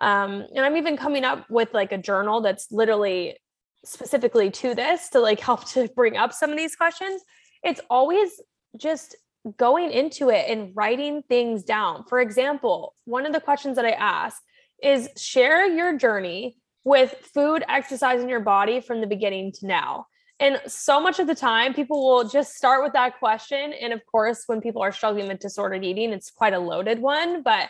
and 0.00 0.58
I'm 0.58 0.76
even 0.76 0.96
coming 0.96 1.24
up 1.24 1.48
with 1.48 1.72
like 1.72 1.92
a 1.92 1.98
journal 1.98 2.40
that's 2.40 2.70
literally 2.70 3.38
specifically 3.84 4.50
to 4.50 4.74
this 4.74 5.10
to 5.10 5.20
like 5.20 5.40
help 5.48 5.64
to 5.70 5.88
bring 5.94 6.16
up 6.16 6.32
some 6.32 6.50
of 6.50 6.56
these 6.56 6.74
questions. 6.74 7.22
It's 7.62 7.80
always 7.88 8.40
just 8.76 9.16
going 9.56 9.90
into 9.90 10.30
it 10.30 10.46
and 10.48 10.74
writing 10.74 11.22
things 11.28 11.62
down. 11.64 12.04
For 12.04 12.20
example, 12.20 12.94
one 13.04 13.26
of 13.26 13.32
the 13.32 13.40
questions 13.40 13.76
that 13.76 13.84
I 13.84 13.90
ask 13.90 14.42
is 14.82 15.08
share 15.16 15.66
your 15.66 15.96
journey 15.96 16.56
with 16.84 17.12
food, 17.34 17.64
exercise 17.68 18.22
in 18.22 18.28
your 18.28 18.40
body 18.40 18.80
from 18.80 19.00
the 19.00 19.06
beginning 19.06 19.52
to 19.52 19.66
now? 19.66 20.06
And 20.40 20.60
so 20.66 21.00
much 21.00 21.18
of 21.18 21.26
the 21.26 21.34
time, 21.34 21.74
people 21.74 22.06
will 22.06 22.28
just 22.28 22.54
start 22.54 22.84
with 22.84 22.92
that 22.92 23.18
question. 23.18 23.72
And 23.72 23.92
of 23.92 24.00
course, 24.06 24.44
when 24.46 24.60
people 24.60 24.82
are 24.82 24.92
struggling 24.92 25.26
with 25.26 25.40
disordered 25.40 25.84
eating, 25.84 26.12
it's 26.12 26.30
quite 26.30 26.54
a 26.54 26.58
loaded 26.58 27.00
one, 27.00 27.42
but 27.42 27.68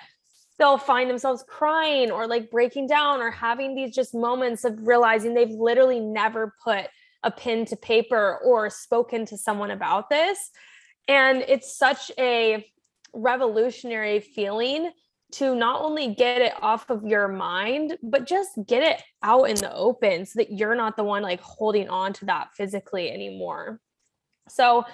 they'll 0.58 0.76
find 0.76 1.08
themselves 1.08 1.44
crying 1.48 2.10
or 2.10 2.26
like 2.26 2.50
breaking 2.50 2.86
down 2.86 3.20
or 3.20 3.30
having 3.30 3.74
these 3.74 3.94
just 3.94 4.14
moments 4.14 4.64
of 4.64 4.86
realizing 4.86 5.32
they've 5.32 5.50
literally 5.50 6.00
never 6.00 6.54
put 6.62 6.86
a 7.22 7.30
pen 7.30 7.64
to 7.66 7.76
paper 7.76 8.38
or 8.44 8.68
spoken 8.68 9.24
to 9.26 9.36
someone 9.38 9.70
about 9.70 10.10
this. 10.10 10.50
And 11.08 11.44
it's 11.48 11.76
such 11.76 12.12
a 12.18 12.70
revolutionary 13.14 14.20
feeling 14.20 14.92
to 15.30 15.54
not 15.54 15.82
only 15.82 16.14
get 16.14 16.40
it 16.40 16.52
off 16.62 16.88
of 16.90 17.04
your 17.04 17.28
mind, 17.28 17.98
but 18.02 18.26
just 18.26 18.58
get 18.66 18.82
it 18.82 19.02
out 19.22 19.44
in 19.44 19.56
the 19.56 19.74
open 19.74 20.24
so 20.24 20.38
that 20.38 20.52
you're 20.52 20.74
not 20.74 20.96
the 20.96 21.04
one 21.04 21.22
like 21.22 21.40
holding 21.40 21.88
on 21.88 22.12
to 22.14 22.24
that 22.26 22.48
physically 22.54 23.10
anymore. 23.10 23.80
So 24.48 24.84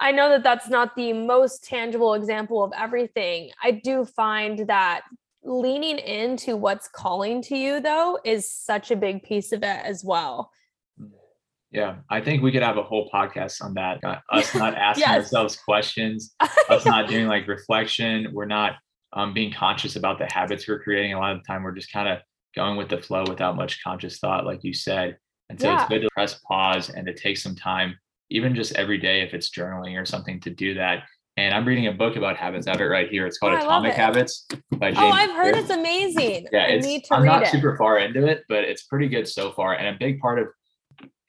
I 0.00 0.10
know 0.10 0.30
that 0.30 0.42
that's 0.42 0.68
not 0.68 0.96
the 0.96 1.12
most 1.12 1.62
tangible 1.62 2.14
example 2.14 2.64
of 2.64 2.72
everything. 2.76 3.50
I 3.62 3.70
do 3.70 4.04
find 4.04 4.66
that 4.66 5.02
leaning 5.44 5.98
into 5.98 6.56
what's 6.56 6.88
calling 6.88 7.40
to 7.42 7.56
you, 7.56 7.80
though, 7.80 8.18
is 8.24 8.50
such 8.50 8.90
a 8.90 8.96
big 8.96 9.22
piece 9.22 9.52
of 9.52 9.62
it 9.62 9.80
as 9.84 10.02
well. 10.04 10.50
Yeah, 11.72 11.96
I 12.10 12.20
think 12.20 12.42
we 12.42 12.52
could 12.52 12.62
have 12.62 12.76
a 12.76 12.82
whole 12.82 13.08
podcast 13.10 13.62
on 13.62 13.74
that. 13.74 14.00
Us 14.30 14.54
not 14.54 14.74
asking 14.74 15.04
yes. 15.06 15.24
ourselves 15.24 15.56
questions, 15.56 16.34
us 16.68 16.84
not 16.84 17.08
doing 17.08 17.26
like 17.26 17.48
reflection. 17.48 18.28
We're 18.32 18.44
not 18.44 18.74
um, 19.14 19.32
being 19.32 19.52
conscious 19.52 19.96
about 19.96 20.18
the 20.18 20.28
habits 20.30 20.68
we're 20.68 20.82
creating. 20.82 21.14
A 21.14 21.18
lot 21.18 21.32
of 21.32 21.38
the 21.38 21.44
time, 21.44 21.62
we're 21.62 21.72
just 21.72 21.92
kind 21.92 22.08
of 22.08 22.18
going 22.54 22.76
with 22.76 22.88
the 22.88 22.98
flow 22.98 23.24
without 23.26 23.56
much 23.56 23.82
conscious 23.82 24.18
thought, 24.18 24.44
like 24.44 24.62
you 24.62 24.74
said. 24.74 25.16
And 25.48 25.60
so 25.60 25.68
yeah. 25.68 25.80
it's 25.80 25.88
good 25.88 26.02
to 26.02 26.08
press 26.14 26.38
pause 26.46 26.90
and 26.90 27.06
to 27.06 27.14
take 27.14 27.38
some 27.38 27.56
time, 27.56 27.98
even 28.30 28.54
just 28.54 28.74
every 28.74 28.98
day, 28.98 29.22
if 29.22 29.34
it's 29.34 29.50
journaling 29.50 30.00
or 30.00 30.04
something, 30.04 30.40
to 30.40 30.50
do 30.50 30.74
that 30.74 31.04
and 31.36 31.54
I'm 31.54 31.66
reading 31.66 31.86
a 31.86 31.92
book 31.92 32.16
about 32.16 32.36
habits. 32.36 32.66
I 32.66 32.72
have 32.72 32.80
it 32.80 32.84
right 32.84 33.08
here. 33.08 33.26
It's 33.26 33.38
called 33.38 33.54
Oh, 33.54 33.58
Atomic 33.58 33.92
it. 33.92 33.96
Habits 33.96 34.46
by 34.72 34.90
James. 34.90 34.98
Oh, 34.98 35.08
I've 35.08 35.30
heard 35.30 35.54
Clear. 35.54 35.62
it's 35.62 35.70
amazing. 35.70 36.46
Yeah, 36.52 36.64
I 36.64 36.66
it's 36.72 37.10
I'm 37.10 37.22
read 37.22 37.28
not 37.28 37.42
it. 37.44 37.48
super 37.48 37.76
far 37.78 37.98
into 37.98 38.26
it, 38.26 38.44
but 38.48 38.64
it's 38.64 38.82
pretty 38.84 39.08
good 39.08 39.26
so 39.26 39.52
far. 39.52 39.74
And 39.74 39.94
a 39.94 39.98
big 39.98 40.20
part 40.20 40.38
of 40.38 40.48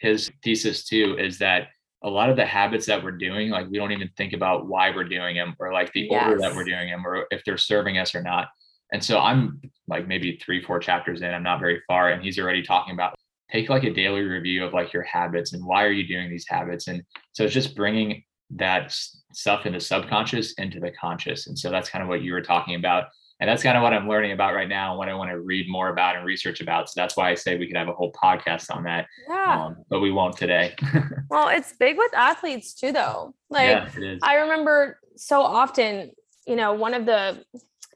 his 0.03 0.29
thesis 0.43 0.83
too 0.83 1.15
is 1.17 1.39
that 1.39 1.69
a 2.03 2.09
lot 2.09 2.29
of 2.29 2.35
the 2.35 2.45
habits 2.45 2.85
that 2.87 3.01
we're 3.01 3.11
doing, 3.11 3.49
like 3.49 3.69
we 3.69 3.77
don't 3.77 3.93
even 3.93 4.09
think 4.17 4.33
about 4.33 4.67
why 4.67 4.91
we're 4.91 5.05
doing 5.05 5.37
them 5.37 5.55
or 5.59 5.71
like 5.71 5.93
the 5.93 6.09
order 6.09 6.37
that 6.37 6.53
we're 6.53 6.65
doing 6.65 6.89
them 6.89 7.07
or 7.07 7.25
if 7.31 7.41
they're 7.45 7.57
serving 7.57 7.97
us 7.97 8.13
or 8.13 8.21
not. 8.21 8.49
And 8.91 9.01
so 9.01 9.17
I'm 9.19 9.61
like 9.87 10.05
maybe 10.05 10.37
three, 10.43 10.61
four 10.61 10.79
chapters 10.79 11.21
in, 11.21 11.33
I'm 11.33 11.41
not 11.41 11.61
very 11.61 11.81
far. 11.87 12.09
And 12.09 12.21
he's 12.21 12.37
already 12.37 12.61
talking 12.61 12.93
about 12.93 13.15
take 13.49 13.69
like 13.69 13.85
a 13.85 13.93
daily 13.93 14.23
review 14.23 14.65
of 14.65 14.73
like 14.73 14.91
your 14.91 15.03
habits 15.03 15.53
and 15.53 15.65
why 15.65 15.83
are 15.83 15.91
you 15.91 16.05
doing 16.05 16.29
these 16.29 16.45
habits. 16.47 16.89
And 16.89 17.01
so 17.31 17.45
it's 17.45 17.53
just 17.53 17.73
bringing 17.73 18.23
that 18.51 18.93
stuff 19.31 19.65
in 19.65 19.71
the 19.71 19.79
subconscious 19.79 20.53
into 20.53 20.81
the 20.81 20.91
conscious. 20.91 21.47
And 21.47 21.57
so 21.57 21.71
that's 21.71 21.89
kind 21.89 22.03
of 22.03 22.09
what 22.09 22.23
you 22.23 22.33
were 22.33 22.41
talking 22.41 22.75
about. 22.75 23.05
And 23.43 23.49
that's 23.49 23.61
kind 23.61 23.75
of 23.75 23.83
what 23.83 23.93
I'm 23.93 24.07
learning 24.07 24.31
about 24.31 24.53
right 24.53 24.69
now 24.69 24.91
and 24.91 24.97
what 24.97 25.09
I 25.09 25.13
want 25.15 25.29
to 25.29 25.37
read 25.37 25.67
more 25.67 25.89
about 25.89 26.15
and 26.15 26.25
research 26.25 26.61
about. 26.61 26.87
So 26.87 26.93
that's 26.95 27.17
why 27.17 27.29
I 27.29 27.35
say 27.35 27.57
we 27.57 27.67
could 27.67 27.75
have 27.75 27.89
a 27.89 27.93
whole 27.93 28.13
podcast 28.13 28.73
on 28.73 28.83
that. 28.83 29.05
Yeah. 29.27 29.65
Um, 29.65 29.83
but 29.89 29.99
we 29.99 30.13
won't 30.13 30.37
today. 30.37 30.73
well, 31.29 31.49
it's 31.49 31.73
big 31.73 31.97
with 31.97 32.13
athletes 32.13 32.73
too, 32.73 32.93
though. 32.93 33.35
Like, 33.49 33.93
yeah. 33.99 34.15
I 34.23 34.35
remember 34.35 34.97
so 35.17 35.41
often, 35.41 36.11
you 36.47 36.55
know, 36.55 36.71
one 36.71 36.93
of 36.93 37.05
the 37.05 37.43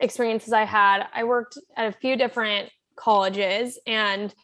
experiences 0.01 0.51
I 0.51 0.65
had, 0.65 1.07
I 1.13 1.23
worked 1.23 1.57
at 1.77 1.87
a 1.87 1.97
few 1.97 2.17
different 2.17 2.69
colleges 2.97 3.79
and 3.87 4.35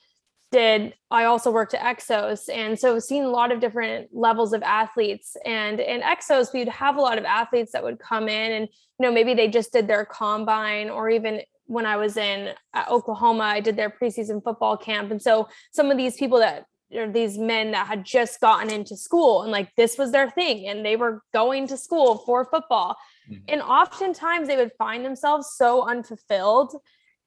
did 0.54 0.94
I 1.12 1.26
also 1.26 1.50
worked 1.52 1.74
at 1.74 1.82
Exos 1.82 2.48
and 2.54 2.80
so 2.80 3.00
seen 3.00 3.24
a 3.24 3.30
lot 3.40 3.52
of 3.52 3.60
different 3.60 4.10
levels 4.14 4.54
of 4.54 4.62
athletes. 4.64 5.36
And 5.46 5.80
in 5.80 6.02
Exos 6.02 6.54
we'd 6.54 6.70
have 6.70 6.96
a 6.98 7.02
lot 7.02 7.18
of 7.18 7.26
athletes 7.26 7.72
that 7.74 7.84
would 7.84 8.00
come 8.00 8.30
in 8.30 8.52
and 8.58 8.66
you 8.98 9.02
know 9.06 9.12
maybe 9.12 9.34
they 9.34 9.50
just 9.50 9.74
did 9.74 9.88
their 9.88 10.06
combine 10.06 10.90
or 10.90 11.10
even 11.10 11.42
when 11.66 11.86
I 11.86 11.98
was 11.98 12.16
in 12.18 12.54
uh, 12.74 12.86
Oklahoma 12.90 13.44
I 13.44 13.60
did 13.60 13.76
their 13.76 13.90
preseason 13.90 14.44
football 14.44 14.78
camp. 14.78 15.12
And 15.12 15.22
so 15.22 15.48
some 15.72 15.92
of 15.92 15.98
these 15.98 16.16
people 16.16 16.40
that 16.40 16.66
or 16.94 17.12
these 17.12 17.40
men 17.40 17.72
that 17.72 17.88
had 17.88 18.06
just 18.06 18.40
gotten 18.40 18.70
into 18.72 18.96
school 18.96 19.42
and 19.42 19.52
like 19.52 19.70
this 19.76 19.98
was 19.98 20.12
their 20.12 20.30
thing 20.30 20.68
and 20.70 20.86
they 20.86 20.96
were 20.96 21.24
going 21.34 21.68
to 21.68 21.78
school 21.78 22.20
for 22.26 22.46
football. 22.46 22.96
Mhm. 23.30 23.42
and 23.52 23.62
oftentimes 23.62 24.48
they 24.48 24.58
would 24.58 24.74
find 24.78 25.04
themselves 25.04 25.46
so 25.62 25.70
unfulfilled 25.94 26.72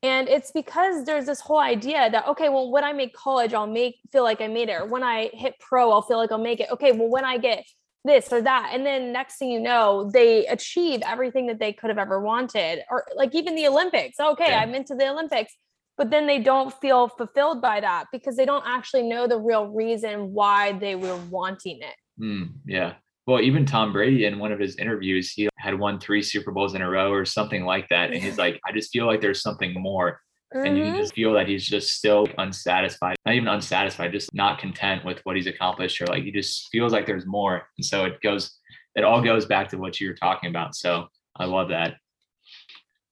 and 0.03 0.29
it's 0.29 0.51
because 0.53 1.05
there's 1.05 1.27
this 1.27 1.41
whole 1.41 1.59
idea 1.59 2.11
that 2.11 2.27
okay 2.29 2.49
well 2.49 2.71
when 2.71 2.85
i 2.85 2.93
make 2.93 3.15
college 3.15 3.55
i'll 3.55 3.67
make 3.67 3.97
feel 4.13 4.23
like 4.23 4.41
i 4.41 4.47
made 4.47 4.69
it. 4.69 4.81
Or 4.81 4.87
when 4.87 5.03
i 5.03 5.31
hit 5.33 5.55
pro 5.59 5.91
i'll 5.91 6.03
feel 6.03 6.19
like 6.19 6.31
i'll 6.33 6.39
make 6.39 6.61
it. 6.61 6.69
Okay 6.71 6.93
well 6.93 7.09
when 7.09 7.25
i 7.25 7.39
get 7.39 7.65
this 8.05 8.33
or 8.33 8.41
that. 8.41 8.71
And 8.73 8.87
then 8.87 9.13
next 9.13 9.37
thing 9.39 9.51
you 9.51 9.59
know 9.61 10.09
they 10.13 10.47
achieve 10.47 11.03
everything 11.05 11.47
that 11.49 11.59
they 11.59 11.73
could 11.73 11.91
have 11.91 11.99
ever 11.99 12.21
wanted. 12.21 12.81
Or 12.91 13.05
like 13.17 13.35
even 13.35 13.55
the 13.57 13.67
olympics. 13.67 14.21
Okay 14.21 14.51
Yeah. 14.51 14.61
i'm 14.61 14.75
into 14.75 14.95
the 14.95 15.09
olympics. 15.09 15.53
But 15.97 16.11
then 16.11 16.27
they 16.27 16.39
don't 16.41 16.75
feel 16.81 17.09
fulfilled 17.09 17.63
by 17.63 17.81
that 17.81 18.05
because 18.13 18.37
they 18.37 18.45
don't 18.45 18.65
actually 18.67 19.05
know 19.05 19.27
the 19.27 19.39
real 19.41 19.67
reason 19.69 20.35
why 20.35 20.73
they 20.73 20.95
were 20.95 21.17
wanting 21.31 21.81
it. 21.81 21.97
Mm, 22.23 22.51
yeah. 22.67 22.95
Well, 23.27 23.41
even 23.41 23.67
Tom 23.67 23.93
Brady 23.93 24.25
in 24.25 24.39
one 24.39 24.53
of 24.53 24.61
his 24.61 24.77
interviews, 24.77 25.33
he 25.33 25.49
had 25.57 25.77
won 25.77 25.99
three 25.99 26.23
Super 26.23 26.53
Bowls 26.53 26.75
in 26.75 26.83
a 26.83 26.89
row 26.89 27.11
or 27.13 27.25
something 27.25 27.65
like 27.65 27.89
that. 27.89 28.13
And 28.13 28.23
he's 28.23 28.39
like, 28.39 28.61
I 28.65 28.71
just 28.71 28.93
feel 28.93 29.07
like 29.07 29.21
there's 29.21 29.43
something 29.43 29.75
more. 29.75 30.21
And 30.55 30.77
you 30.77 30.85
Mhm. 30.85 30.87
can 30.93 30.97
just 31.03 31.15
feel 31.15 31.33
that 31.33 31.49
he's 31.49 31.67
just 31.67 31.91
still 31.91 32.29
unsatisfied, 32.39 33.17
not 33.27 33.35
even 33.35 33.49
unsatisfied, 33.49 34.13
just 34.13 34.33
not 34.33 34.61
content 34.61 35.05
with 35.05 35.19
what 35.25 35.35
he's 35.35 35.49
accomplished, 35.49 36.01
or 36.01 36.07
like 36.07 36.23
he 36.23 36.31
just 36.31 36.69
feels 36.71 36.93
like 36.93 37.05
there's 37.05 37.27
more. 37.27 37.69
And 37.77 37.85
so 37.85 38.05
it 38.05 38.21
goes, 38.23 38.57
it 38.95 39.03
all 39.03 39.21
goes 39.21 39.45
back 39.45 39.69
to 39.71 39.77
what 39.77 40.01
you 40.01 40.09
were 40.09 40.15
talking 40.15 40.49
about. 40.49 40.77
So 40.77 41.09
I 41.35 41.47
love 41.47 41.69
that. 41.71 41.97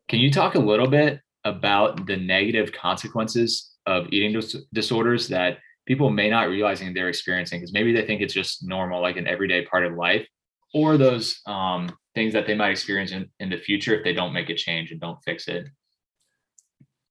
Can 0.08 0.20
you 0.20 0.30
talk 0.30 0.54
a 0.54 0.60
little 0.60 0.86
bit 0.86 1.20
about 1.44 2.06
the 2.06 2.16
negative 2.16 2.72
consequences 2.72 3.72
of 3.86 4.06
eating 4.12 4.32
dis- 4.32 4.64
disorders 4.72 5.28
that 5.28 5.58
people 5.86 6.10
may 6.10 6.30
not 6.30 6.48
realizing 6.48 6.94
they're 6.94 7.08
experiencing 7.08 7.60
because 7.60 7.72
maybe 7.72 7.92
they 7.92 8.06
think 8.06 8.20
it's 8.20 8.34
just 8.34 8.66
normal, 8.66 9.02
like 9.02 9.16
an 9.16 9.26
everyday 9.26 9.64
part 9.66 9.84
of 9.84 9.94
life, 9.94 10.26
or 10.72 10.96
those 10.96 11.40
um, 11.46 11.90
things 12.14 12.32
that 12.32 12.46
they 12.46 12.54
might 12.54 12.70
experience 12.70 13.12
in, 13.12 13.28
in 13.40 13.50
the 13.50 13.56
future 13.56 13.94
if 13.94 14.02
they 14.04 14.12
don't 14.12 14.32
make 14.32 14.48
a 14.50 14.54
change 14.54 14.90
and 14.92 15.00
don't 15.00 15.18
fix 15.24 15.46
it. 15.48 15.66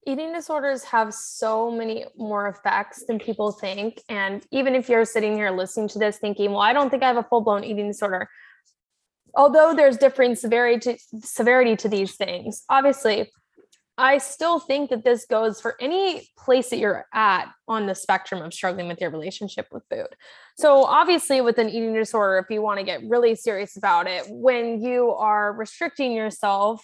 eating 0.06 0.34
disorders 0.34 0.84
have 0.84 1.14
so 1.14 1.72
many 1.72 2.06
more 2.18 2.50
effects 2.50 3.06
than 3.08 3.20
people 3.20 3.52
think. 3.52 4.02
And 4.10 4.46
even 4.52 4.76
if 4.76 4.90
you're 4.90 5.06
sitting 5.06 5.34
here 5.34 5.52
listening 5.52 5.88
to 5.90 6.00
this 6.00 6.18
thinking, 6.18 6.52
well, 6.52 6.62
I 6.62 6.74
don't 6.74 6.90
think 6.90 7.04
I 7.04 7.08
have 7.08 7.18
a 7.18 7.24
full 7.24 7.42
blown 7.42 7.64
eating 7.64 7.88
disorder. 7.88 8.30
Although 9.36 9.74
there's 9.74 9.98
different 9.98 10.38
severity 10.38 10.80
to, 10.80 10.98
severity 11.22 11.76
to 11.78 11.90
these 11.90 12.16
things, 12.16 12.64
obviously, 12.70 13.32
I 13.98 14.18
still 14.18 14.60
think 14.60 14.90
that 14.90 15.04
this 15.04 15.26
goes 15.26 15.62
for 15.62 15.76
any 15.80 16.28
place 16.38 16.72
that 16.72 16.78
you're 16.78 17.06
at 17.14 17.46
on 17.68 17.86
the 17.86 17.94
spectrum 17.94 18.42
of 18.42 18.54
struggling 18.54 18.88
with 18.88 19.00
your 19.00 19.12
relationship 19.12 19.68
with 19.72 19.84
food. 19.90 20.08
So, 20.58 20.84
obviously, 20.84 21.42
with 21.42 21.60
an 21.60 21.70
eating 21.70 21.94
disorder, 21.94 22.40
if 22.40 22.54
you 22.54 22.62
want 22.62 22.80
to 22.80 22.86
get 22.86 23.02
really 23.08 23.36
serious 23.36 23.78
about 23.78 24.08
it, 24.08 24.24
when 24.30 24.82
you 24.82 25.12
are 25.12 25.54
restricting 25.54 26.14
yourself 26.14 26.84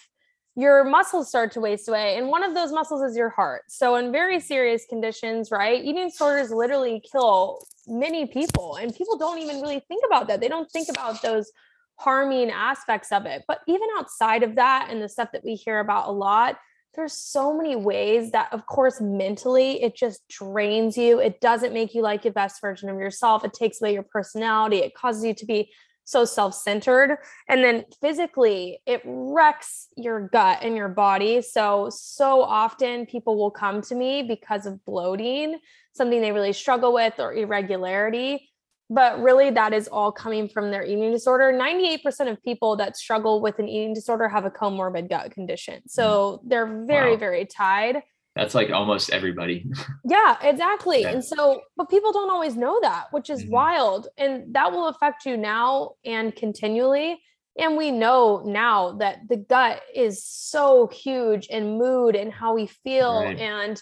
your 0.56 0.84
muscles 0.84 1.28
start 1.28 1.52
to 1.52 1.60
waste 1.60 1.88
away. 1.88 2.16
And 2.16 2.28
one 2.28 2.42
of 2.42 2.54
those 2.54 2.72
muscles 2.72 3.02
is 3.02 3.16
your 3.16 3.30
heart. 3.30 3.62
So, 3.68 3.96
in 3.96 4.12
very 4.12 4.40
serious 4.40 4.84
conditions, 4.88 5.50
right, 5.50 5.82
eating 5.82 6.08
disorders 6.08 6.50
literally 6.50 7.02
kill 7.10 7.64
many 7.86 8.26
people. 8.26 8.76
And 8.76 8.94
people 8.94 9.16
don't 9.16 9.38
even 9.38 9.60
really 9.60 9.80
think 9.88 10.04
about 10.06 10.28
that. 10.28 10.40
They 10.40 10.48
don't 10.48 10.70
think 10.70 10.88
about 10.88 11.22
those 11.22 11.50
harming 11.96 12.50
aspects 12.50 13.12
of 13.12 13.26
it. 13.26 13.44
But 13.46 13.60
even 13.68 13.88
outside 13.98 14.42
of 14.42 14.56
that 14.56 14.88
and 14.90 15.00
the 15.00 15.08
stuff 15.08 15.30
that 15.32 15.44
we 15.44 15.54
hear 15.54 15.80
about 15.80 16.08
a 16.08 16.12
lot, 16.12 16.58
there's 16.94 17.12
so 17.12 17.56
many 17.56 17.76
ways 17.76 18.32
that, 18.32 18.52
of 18.52 18.66
course, 18.66 19.00
mentally 19.00 19.82
it 19.82 19.94
just 19.94 20.26
drains 20.28 20.96
you. 20.96 21.20
It 21.20 21.40
doesn't 21.40 21.72
make 21.72 21.94
you 21.94 22.02
like 22.02 22.24
your 22.24 22.32
best 22.32 22.60
version 22.60 22.88
of 22.88 22.98
yourself. 22.98 23.44
It 23.44 23.52
takes 23.52 23.80
away 23.80 23.92
your 23.92 24.02
personality. 24.02 24.78
It 24.78 24.94
causes 24.94 25.24
you 25.24 25.34
to 25.34 25.46
be 25.46 25.70
so 26.04 26.24
self 26.24 26.54
centered. 26.54 27.18
And 27.48 27.62
then 27.62 27.84
physically, 28.00 28.80
it 28.86 29.02
wrecks 29.04 29.86
your 29.96 30.28
gut 30.28 30.58
and 30.62 30.76
your 30.76 30.88
body. 30.88 31.40
So, 31.42 31.88
so 31.92 32.42
often 32.42 33.06
people 33.06 33.38
will 33.38 33.52
come 33.52 33.80
to 33.82 33.94
me 33.94 34.22
because 34.24 34.66
of 34.66 34.84
bloating, 34.84 35.58
something 35.92 36.20
they 36.20 36.32
really 36.32 36.52
struggle 36.52 36.92
with, 36.92 37.14
or 37.18 37.32
irregularity. 37.32 38.49
But 38.92 39.22
really, 39.22 39.50
that 39.50 39.72
is 39.72 39.86
all 39.88 40.10
coming 40.10 40.48
from 40.48 40.70
their 40.72 40.84
eating 40.84 41.12
disorder. 41.12 41.52
98% 41.52 42.28
of 42.30 42.42
people 42.42 42.74
that 42.76 42.96
struggle 42.96 43.40
with 43.40 43.60
an 43.60 43.68
eating 43.68 43.94
disorder 43.94 44.28
have 44.28 44.44
a 44.44 44.50
comorbid 44.50 45.08
gut 45.08 45.30
condition. 45.30 45.82
So, 45.88 46.40
they're 46.44 46.84
very, 46.86 47.12
Wow. 47.12 47.18
very 47.18 47.44
tied. 47.46 48.02
That's 48.36 48.54
like 48.54 48.70
almost 48.70 49.10
everybody. 49.10 49.66
Yeah, 50.04 50.36
exactly. 50.42 51.02
Yeah. 51.02 51.10
And 51.10 51.24
so, 51.24 51.60
but 51.76 51.88
people 51.88 52.12
don't 52.12 52.30
always 52.30 52.56
know 52.56 52.78
that, 52.82 53.06
which 53.12 53.30
is 53.30 53.44
Mhm. 53.44 53.50
wild. 53.50 54.08
And 54.18 54.54
that 54.54 54.72
will 54.72 54.88
affect 54.88 55.24
you 55.24 55.36
now 55.36 55.92
and 56.04 56.34
continually. 56.34 57.20
And 57.58 57.76
we 57.76 57.90
know 57.92 58.42
now 58.44 58.92
that 58.92 59.28
the 59.28 59.36
gut 59.36 59.82
is 59.94 60.24
so 60.24 60.86
huge 60.88 61.46
in 61.46 61.76
mood 61.78 62.16
and 62.16 62.32
how 62.32 62.54
we 62.54 62.66
feel. 62.66 63.22
Right. 63.24 63.38
And 63.38 63.80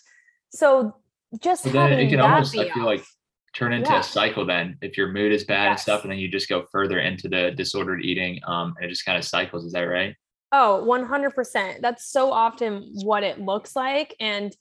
so 0.51 0.95
just 1.41 1.65
then 1.65 1.75
having 1.75 2.07
it 2.07 2.09
can 2.11 2.19
that 2.19 2.25
almost, 2.31 2.57
I 2.59 2.69
feel 2.71 2.85
like, 2.85 3.01
off- 3.01 3.15
turn 3.55 3.73
into 3.73 3.91
Yeah. 3.91 4.01
a 4.01 4.03
cycle 4.03 4.45
then 4.45 4.77
if 4.83 4.97
your 4.97 5.09
mood 5.09 5.33
is 5.33 5.45
bad 5.45 5.69
and 5.69 5.81
stuff, 5.81 6.03
and 6.03 6.13
then 6.13 6.19
you 6.19 6.29
just 6.29 6.49
go 6.49 6.67
further 6.71 7.01
into 7.01 7.29
the 7.29 7.51
disordered 7.51 8.05
eating. 8.05 8.41
Um, 8.47 8.75
and 8.77 8.87
it 8.87 8.89
just 8.89 9.05
kind 9.05 9.19
of 9.19 9.25
cycles. 9.25 9.65
Is 9.65 9.73
that 9.73 9.83
right? 9.83 10.15
Oh, 10.53 10.83
100%. 10.87 11.81
That's 11.83 12.11
so 12.11 12.33
often 12.33 12.91
what 13.03 13.23
it 13.23 13.41
looks 13.41 13.77
like. 13.77 14.15
And 14.21 14.55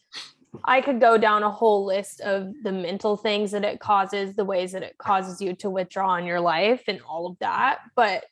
I 0.65 0.81
could 0.81 0.99
go 0.99 1.17
down 1.17 1.43
a 1.43 1.51
whole 1.51 1.85
list 1.85 2.19
of 2.21 2.51
the 2.63 2.71
mental 2.71 3.15
things 3.15 3.51
that 3.51 3.63
it 3.63 3.79
causes, 3.79 4.35
the 4.35 4.45
ways 4.45 4.71
that 4.71 4.83
it 4.83 4.97
causes 4.97 5.39
you 5.41 5.53
to 5.57 5.69
withdraw 5.69 6.15
in 6.15 6.25
your 6.25 6.39
life, 6.39 6.83
and 6.87 6.99
all 7.01 7.27
of 7.27 7.37
that. 7.39 7.79
But 7.95 8.25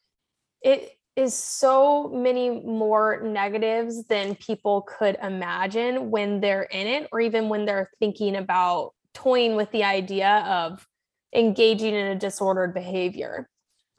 it 0.61 0.97
is 1.15 1.33
so 1.33 2.09
many 2.09 2.49
more 2.49 3.21
negatives 3.23 4.05
than 4.05 4.35
people 4.35 4.81
could 4.81 5.17
imagine 5.21 6.09
when 6.11 6.41
they're 6.41 6.63
in 6.63 6.87
it, 6.87 7.09
or 7.11 7.21
even 7.21 7.47
when 7.47 7.65
they're 7.65 7.91
thinking 7.99 8.35
about 8.35 8.94
toying 9.15 9.55
with 9.55 9.71
the 9.71 9.83
idea 9.83 10.43
of 10.45 10.87
engaging 11.33 11.95
in 11.95 12.07
a 12.07 12.15
disordered 12.15 12.73
behavior. 12.73 13.49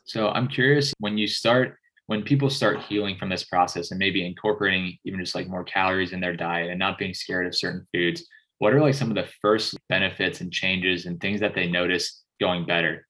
So 0.04 0.28
I'm 0.28 0.46
curious 0.46 0.94
when 1.00 1.18
you 1.18 1.26
start, 1.26 1.76
when 2.06 2.22
people 2.22 2.48
start 2.48 2.82
healing 2.82 3.16
from 3.18 3.28
this 3.28 3.44
process 3.44 3.90
and 3.90 3.98
maybe 3.98 4.24
incorporating 4.24 4.96
even 5.04 5.18
just 5.18 5.34
like 5.34 5.48
more 5.48 5.64
calories 5.64 6.12
in 6.12 6.20
their 6.20 6.36
diet 6.36 6.70
and 6.70 6.78
not 6.78 6.98
being 6.98 7.12
scared 7.12 7.46
of 7.46 7.56
certain 7.56 7.84
foods, 7.92 8.24
what 8.58 8.72
are 8.72 8.80
like 8.80 8.94
some 8.94 9.10
of 9.10 9.16
the 9.16 9.28
first 9.42 9.76
benefits 9.88 10.40
and 10.40 10.52
changes 10.52 11.06
and 11.06 11.20
things 11.20 11.40
that 11.40 11.54
they 11.54 11.68
notice 11.68 12.22
going 12.40 12.64
better? 12.64 13.06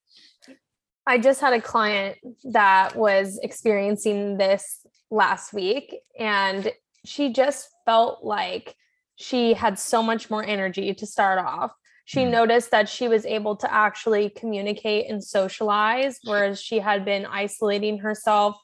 I 1.06 1.18
just 1.18 1.40
had 1.40 1.52
a 1.52 1.60
client 1.60 2.18
that 2.44 2.96
was 2.96 3.38
experiencing 3.42 4.38
this 4.38 4.84
last 5.10 5.52
week, 5.52 5.94
and 6.18 6.72
she 7.04 7.32
just 7.32 7.68
felt 7.84 8.24
like 8.24 8.74
she 9.14 9.54
had 9.54 9.78
so 9.78 10.02
much 10.02 10.30
more 10.30 10.44
energy 10.44 10.92
to 10.94 11.06
start 11.06 11.38
off. 11.38 11.70
She 12.06 12.20
Mm. 12.20 12.30
noticed 12.30 12.70
that 12.70 12.88
she 12.88 13.08
was 13.08 13.26
able 13.26 13.56
to 13.56 13.72
actually 13.72 14.30
communicate 14.30 15.10
and 15.10 15.22
socialize, 15.22 16.20
whereas 16.24 16.62
she 16.62 16.78
had 16.78 17.04
been 17.04 17.26
isolating 17.26 17.98
herself 17.98 18.56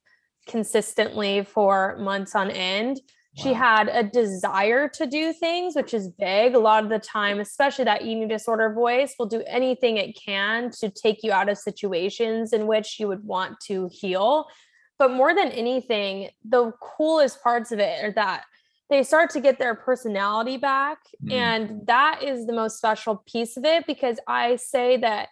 consistently 0.46 1.44
for 1.44 1.96
months 1.98 2.34
on 2.36 2.50
end. 2.50 2.96
Wow. 3.36 3.42
She 3.42 3.52
had 3.52 3.88
a 3.88 4.04
desire 4.04 4.88
to 4.90 5.06
do 5.06 5.32
things, 5.32 5.74
which 5.74 5.92
is 5.92 6.08
big. 6.08 6.54
A 6.54 6.58
lot 6.58 6.84
of 6.84 6.90
the 6.90 7.00
time, 7.00 7.40
especially 7.40 7.84
that 7.86 8.02
eating 8.02 8.28
disorder 8.28 8.72
voice, 8.72 9.16
will 9.18 9.26
do 9.26 9.42
anything 9.46 9.96
it 9.96 10.16
can 10.24 10.70
to 10.78 10.88
take 10.88 11.22
you 11.24 11.32
out 11.32 11.48
of 11.48 11.58
situations 11.58 12.52
in 12.52 12.66
which 12.68 13.00
you 13.00 13.08
would 13.08 13.24
want 13.24 13.58
to 13.66 13.88
heal. 13.90 14.46
But 14.98 15.10
more 15.10 15.34
than 15.34 15.48
anything, 15.48 16.30
the 16.44 16.72
coolest 16.80 17.42
parts 17.42 17.72
of 17.72 17.80
it 17.80 18.04
are 18.04 18.12
that 18.12 18.44
they 18.92 19.02
start 19.02 19.30
to 19.30 19.40
get 19.40 19.58
their 19.58 19.74
personality 19.74 20.56
back. 20.56 20.98
Mm. 21.24 21.32
And 21.32 21.86
that 21.86 22.22
is 22.22 22.46
the 22.46 22.52
most 22.52 22.76
special 22.76 23.16
piece 23.26 23.56
of 23.56 23.64
it 23.64 23.86
because 23.86 24.18
I 24.26 24.56
say 24.56 24.98
that 24.98 25.28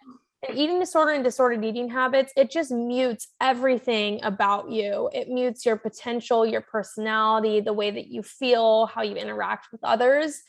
eating 0.51 0.79
disorder 0.79 1.11
and 1.11 1.23
disordered 1.23 1.63
eating 1.63 1.89
habits, 1.89 2.33
it 2.35 2.49
just 2.49 2.71
mutes 2.71 3.27
everything 3.39 4.19
about 4.23 4.71
you. 4.71 5.09
It 5.13 5.29
mutes 5.29 5.65
your 5.65 5.77
potential, 5.77 6.45
your 6.45 6.61
personality, 6.61 7.59
the 7.59 7.73
way 7.73 7.91
that 7.91 8.07
you 8.07 8.23
feel, 8.23 8.87
how 8.87 9.03
you 9.03 9.15
interact 9.15 9.67
with 9.71 9.83
others. 9.83 10.41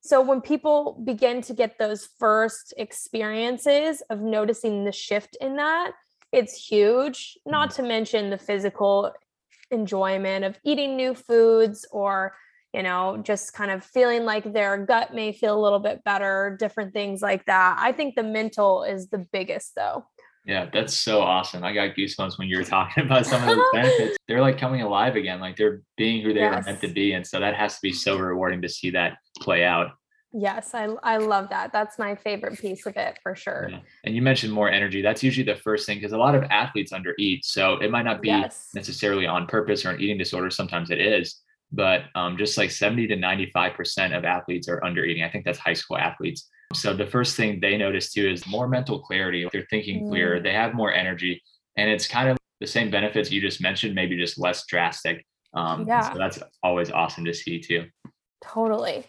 So 0.00 0.20
when 0.20 0.42
people 0.42 1.00
begin 1.04 1.40
to 1.42 1.54
get 1.54 1.78
those 1.78 2.08
first 2.18 2.74
experiences 2.76 4.02
of 4.10 4.20
noticing 4.20 4.84
the 4.84 4.92
shift 4.92 5.36
in 5.40 5.56
that, 5.56 5.92
it's 6.30 6.54
huge, 6.54 7.38
not 7.46 7.70
mm-hmm. 7.70 7.82
to 7.82 7.88
mention 7.88 8.30
the 8.30 8.38
physical 8.38 9.12
enjoyment 9.70 10.44
of 10.44 10.58
eating 10.64 10.96
new 10.96 11.14
foods 11.14 11.86
or 11.90 12.34
you 12.74 12.82
know, 12.82 13.20
just 13.22 13.54
kind 13.54 13.70
of 13.70 13.84
feeling 13.84 14.24
like 14.24 14.52
their 14.52 14.84
gut 14.84 15.14
may 15.14 15.32
feel 15.32 15.58
a 15.58 15.62
little 15.62 15.78
bit 15.78 16.04
better, 16.04 16.56
different 16.58 16.92
things 16.92 17.22
like 17.22 17.46
that. 17.46 17.76
I 17.80 17.92
think 17.92 18.14
the 18.14 18.22
mental 18.22 18.82
is 18.82 19.08
the 19.08 19.18
biggest 19.18 19.74
though. 19.74 20.04
Yeah, 20.44 20.68
that's 20.72 20.94
so 20.94 21.20
awesome. 21.20 21.62
I 21.62 21.74
got 21.74 21.94
goosebumps 21.94 22.38
when 22.38 22.48
you 22.48 22.56
were 22.56 22.64
talking 22.76 23.04
about 23.04 23.26
some 23.26 23.42
of 23.42 23.56
those 23.56 23.64
benefits. 23.72 24.16
They're 24.26 24.40
like 24.40 24.58
coming 24.58 24.82
alive 24.82 25.16
again, 25.16 25.40
like 25.40 25.56
they're 25.56 25.82
being 25.96 26.22
who 26.22 26.32
they 26.32 26.40
yes. 26.40 26.64
were 26.64 26.72
meant 26.72 26.80
to 26.82 26.88
be. 26.88 27.12
And 27.12 27.26
so 27.26 27.40
that 27.40 27.54
has 27.54 27.74
to 27.76 27.80
be 27.82 27.92
so 27.92 28.18
rewarding 28.18 28.62
to 28.62 28.68
see 28.68 28.90
that 28.90 29.18
play 29.40 29.64
out. 29.64 29.90
Yes, 30.30 30.74
I 30.74 30.84
I 31.02 31.16
love 31.16 31.48
that. 31.48 31.72
That's 31.72 31.98
my 31.98 32.14
favorite 32.14 32.58
piece 32.58 32.84
of 32.84 32.98
it 32.98 33.18
for 33.22 33.34
sure. 33.34 33.68
Yeah. 33.70 33.80
And 34.04 34.14
you 34.14 34.20
mentioned 34.20 34.52
more 34.52 34.70
energy. 34.70 35.00
That's 35.00 35.22
usually 35.22 35.44
the 35.44 35.56
first 35.56 35.86
thing 35.86 35.96
because 35.96 36.12
a 36.12 36.18
lot 36.18 36.34
of 36.34 36.44
athletes 36.44 36.92
under 36.92 37.14
eat. 37.18 37.46
So 37.46 37.78
it 37.78 37.90
might 37.90 38.04
not 38.04 38.20
be 38.20 38.28
yes. 38.28 38.68
necessarily 38.74 39.26
on 39.26 39.46
purpose 39.46 39.86
or 39.86 39.90
an 39.90 40.00
eating 40.02 40.18
disorder. 40.18 40.50
Sometimes 40.50 40.90
it 40.90 41.00
is 41.00 41.40
but 41.72 42.04
um, 42.14 42.36
just 42.36 42.56
like 42.56 42.70
70 42.70 43.08
to 43.08 43.16
95% 43.16 44.16
of 44.16 44.24
athletes 44.24 44.68
are 44.68 44.82
under 44.84 45.04
eating. 45.04 45.22
I 45.22 45.28
think 45.28 45.44
that's 45.44 45.58
high 45.58 45.74
school 45.74 45.98
athletes. 45.98 46.48
So 46.74 46.94
the 46.94 47.06
first 47.06 47.36
thing 47.36 47.60
they 47.60 47.76
notice 47.76 48.12
too 48.12 48.28
is 48.28 48.46
more 48.46 48.68
mental 48.68 49.00
clarity. 49.00 49.48
They're 49.52 49.66
thinking 49.70 50.04
mm. 50.04 50.08
clearer, 50.10 50.40
they 50.40 50.52
have 50.52 50.74
more 50.74 50.92
energy, 50.92 51.42
and 51.76 51.90
it's 51.90 52.06
kind 52.06 52.28
of 52.28 52.38
the 52.60 52.66
same 52.66 52.90
benefits 52.90 53.30
you 53.30 53.40
just 53.40 53.60
mentioned, 53.60 53.94
maybe 53.94 54.18
just 54.18 54.38
less 54.38 54.66
drastic. 54.66 55.24
Um, 55.54 55.86
yeah. 55.86 56.12
So 56.12 56.18
that's 56.18 56.38
always 56.62 56.90
awesome 56.90 57.24
to 57.24 57.32
see 57.32 57.60
too. 57.60 57.86
Totally. 58.44 59.04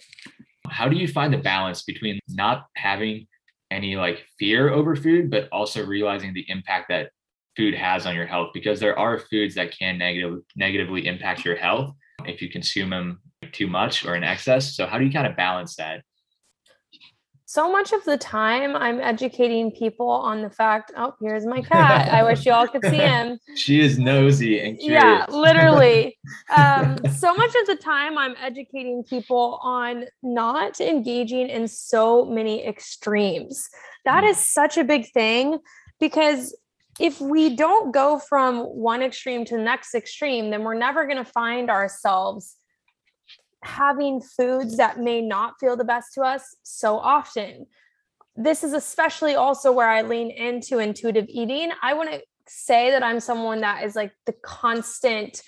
How 0.68 0.88
do 0.88 0.96
you 0.96 1.08
find 1.08 1.34
the 1.34 1.38
balance 1.38 1.84
between 1.84 2.20
not 2.30 2.68
having 2.76 3.28
any 3.72 3.96
like 3.96 4.26
fear 4.38 4.70
over 4.70 4.96
food, 4.96 5.30
but 5.30 5.50
also 5.52 5.86
realizing 5.86 6.34
the 6.34 6.46
impact 6.48 6.88
that 6.90 7.12
food 7.58 7.74
has 7.74 8.06
on 8.06 8.16
your 8.16 8.26
health? 8.26 8.52
Because 8.54 8.80
there 8.80 8.98
are 8.98 9.20
foods 9.20 9.56
that 9.56 9.78
can 9.78 9.98
negative, 9.98 10.40
negatively 10.56 11.08
impact 11.08 11.44
your 11.44 11.56
health 11.56 11.94
if 12.26 12.42
you 12.42 12.50
consume 12.50 12.90
them 12.90 13.22
too 13.52 13.68
much 13.68 14.06
or 14.06 14.16
in 14.16 14.24
excess. 14.24 14.76
So 14.76 14.86
how 14.86 14.98
do 14.98 15.06
you 15.06 15.12
kind 15.12 15.28
of 15.28 15.36
balance 15.36 15.76
that? 15.76 16.04
So 17.50 17.72
much 17.72 17.94
of 17.94 18.06
the 18.06 18.16
time, 18.16 18.76
I'm 18.76 19.00
educating 19.00 19.72
people 19.72 20.08
on 20.08 20.44
the 20.44 20.52
fact. 20.52 20.92
Oh, 20.96 21.16
here's 21.20 21.48
my 21.48 21.62
cat. 21.64 22.08
I 22.14 22.22
wish 22.22 22.46
you 22.46 22.52
all 22.52 22.68
could 22.68 22.86
see 22.86 22.98
him. 22.98 23.40
she 23.56 23.80
is 23.80 23.98
nosy 23.98 24.60
and 24.60 24.78
curious. 24.78 25.02
Yeah, 25.02 25.26
literally. 25.30 26.16
um, 26.56 27.00
so 27.18 27.34
much 27.34 27.50
of 27.56 27.66
the 27.66 27.76
time, 27.76 28.20
I'm 28.20 28.36
educating 28.40 29.04
people 29.04 29.60
on 29.64 30.06
not 30.22 30.80
engaging 30.80 31.50
in 31.50 31.68
so 31.68 32.24
many 32.24 32.64
extremes. 32.64 33.68
That 34.06 34.24
mm. 34.24 34.30
is 34.30 34.38
such 34.38 34.78
a 34.78 34.84
big 34.84 35.12
thing 35.12 35.58
because 36.00 36.56
if 37.00 37.22
we 37.22 37.56
don't 37.56 37.94
go 37.94 38.20
from 38.20 38.60
one 38.60 39.02
extreme 39.02 39.46
to 39.46 39.58
the 39.58 39.64
next 39.64 39.96
extreme, 39.96 40.50
then 40.50 40.64
we're 40.64 40.74
never 40.74 41.06
going 41.06 41.24
to 41.24 41.32
find 41.32 41.70
ourselves 41.70 42.58
having 43.64 44.22
foods 44.22 44.78
that 44.78 45.00
may 45.00 45.22
not 45.22 45.54
feel 45.60 45.76
the 45.76 45.84
best 45.84 46.14
to 46.14 46.22
us 46.22 46.58
so 46.64 46.98
often. 46.98 47.66
This 48.36 48.64
is 48.64 48.74
especially 48.74 49.36
also 49.36 49.72
where 49.72 49.90
I 49.90 50.02
lean 50.02 50.32
into 50.32 50.80
intuitive 50.80 51.26
eating. 51.28 51.72
I 51.82 51.94
wouldn't 51.94 52.24
say 52.48 52.92
that 52.92 53.04
I'm 53.04 53.20
someone 53.20 53.62
that 53.62 53.84
is 53.84 53.96
like 53.96 54.14
the 54.26 54.34
constant 54.44 55.42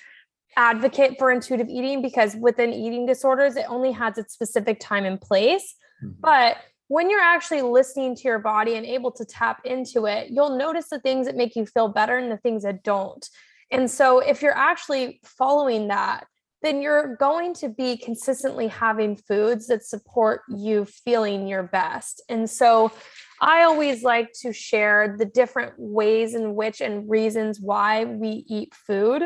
advocate 0.58 1.16
for 1.18 1.32
intuitive 1.32 1.70
eating 1.70 2.02
because 2.02 2.36
within 2.36 2.74
eating 2.74 3.06
disorders, 3.06 3.56
it 3.56 3.66
only 3.70 3.92
has 3.94 4.18
its 4.18 4.34
specific 4.34 4.80
time 4.80 5.06
and 5.06 5.20
place. 5.20 5.76
Mm-hmm. 6.04 6.20
But 6.20 6.58
when 6.92 7.10
you're 7.10 7.22
actually 7.22 7.62
listening 7.62 8.14
to 8.14 8.24
your 8.24 8.40
body 8.40 8.76
and 8.76 8.86
able 8.86 9.12
to 9.12 9.24
tap 9.24 9.62
into 9.64 10.08
it, 10.08 10.28
you'll 10.30 10.58
notice 10.58 10.90
the 10.90 11.00
things 11.00 11.26
that 11.26 11.38
make 11.38 11.56
you 11.56 11.66
feel 11.66 11.88
better 11.88 12.18
and 12.18 12.30
the 12.30 12.36
things 12.36 12.64
that 12.64 12.84
don't. 12.84 13.26
And 13.72 13.90
so, 13.90 14.20
if 14.20 14.42
you're 14.42 14.58
actually 14.58 15.22
following 15.24 15.88
that, 15.88 16.28
then 16.62 16.82
you're 16.82 17.16
going 17.16 17.54
to 17.56 17.70
be 17.70 17.96
consistently 17.96 18.68
having 18.68 19.16
foods 19.16 19.68
that 19.68 19.86
support 19.86 20.42
you 20.50 20.84
feeling 20.84 21.48
your 21.48 21.64
best. 21.64 22.22
And 22.28 22.50
so, 22.50 22.92
I 23.40 23.64
always 23.64 24.04
like 24.04 24.34
to 24.42 24.52
share 24.52 25.16
the 25.18 25.26
different 25.26 25.76
ways 25.78 26.36
in 26.36 26.56
which 26.56 26.82
and 26.82 27.10
reasons 27.10 27.62
why 27.62 28.04
we 28.04 28.44
eat 28.50 28.76
food 28.76 29.24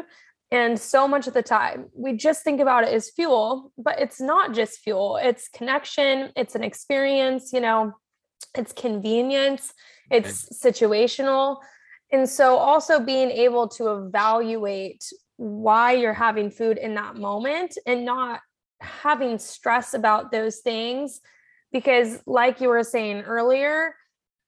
and 0.56 0.80
so 0.80 1.06
much 1.06 1.28
of 1.28 1.34
the 1.34 1.44
time, 1.44 1.88
we 1.94 2.14
just 2.14 2.46
think 2.46 2.62
about 2.62 2.86
it 2.86 2.94
as 2.94 3.10
fuel, 3.10 3.74
but 3.78 4.00
it's 4.00 4.22
not 4.22 4.54
just 4.54 4.80
fuel. 4.80 5.18
It's 5.22 5.50
connection, 5.50 6.32
it's 6.38 6.56
an 6.56 6.64
experience, 6.64 7.52
you 7.52 7.60
know, 7.60 7.92
it's 8.58 8.72
convenience, 8.72 9.74
it's 10.10 10.48
situational. 10.64 11.58
And 12.10 12.30
so, 12.30 12.56
also 12.56 13.02
being 13.02 13.32
able 13.32 13.68
to 13.70 13.96
evaluate 13.96 15.04
why 15.36 15.92
you're 15.92 16.14
having 16.14 16.50
food 16.50 16.78
in 16.78 16.96
that 16.96 17.18
moment 17.18 17.78
and 17.86 18.06
not 18.06 18.40
having 18.80 19.38
stress 19.38 19.94
about 19.94 20.32
those 20.32 20.60
things. 20.60 21.20
Because, 21.74 22.22
like 22.26 22.62
you 22.62 22.70
were 22.70 22.84
saying 22.84 23.24
earlier, 23.24 23.94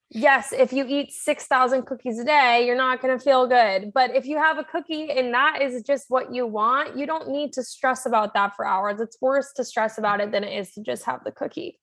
yes, 0.09 0.53
if 0.53 0.71
you 0.71 0.85
eat 0.87 1.11
6,000 1.11 1.85
cookies 1.85 2.19
a 2.19 2.25
day, 2.25 2.65
you're 2.65 2.77
not 2.77 3.01
going 3.01 3.17
to 3.17 3.23
feel 3.23 3.47
good. 3.47 3.91
But 3.93 4.15
if 4.15 4.25
you 4.25 4.37
have 4.37 4.57
a 4.57 4.63
cookie 4.63 5.11
and 5.11 5.33
that 5.33 5.61
is 5.61 5.81
just 5.83 6.05
what 6.09 6.33
you 6.33 6.45
want, 6.45 6.97
you 6.97 7.05
don't 7.05 7.29
need 7.29 7.53
to 7.53 7.63
stress 7.63 8.05
about 8.05 8.33
that 8.33 8.55
for 8.55 8.65
hours. 8.65 8.99
It's 8.99 9.17
worse 9.21 9.51
to 9.53 9.63
stress 9.63 9.97
about 9.97 10.19
it 10.21 10.31
than 10.31 10.43
it 10.43 10.57
is 10.57 10.71
to 10.73 10.81
just 10.81 11.05
have 11.05 11.23
the 11.23 11.31
cookie. 11.31 11.79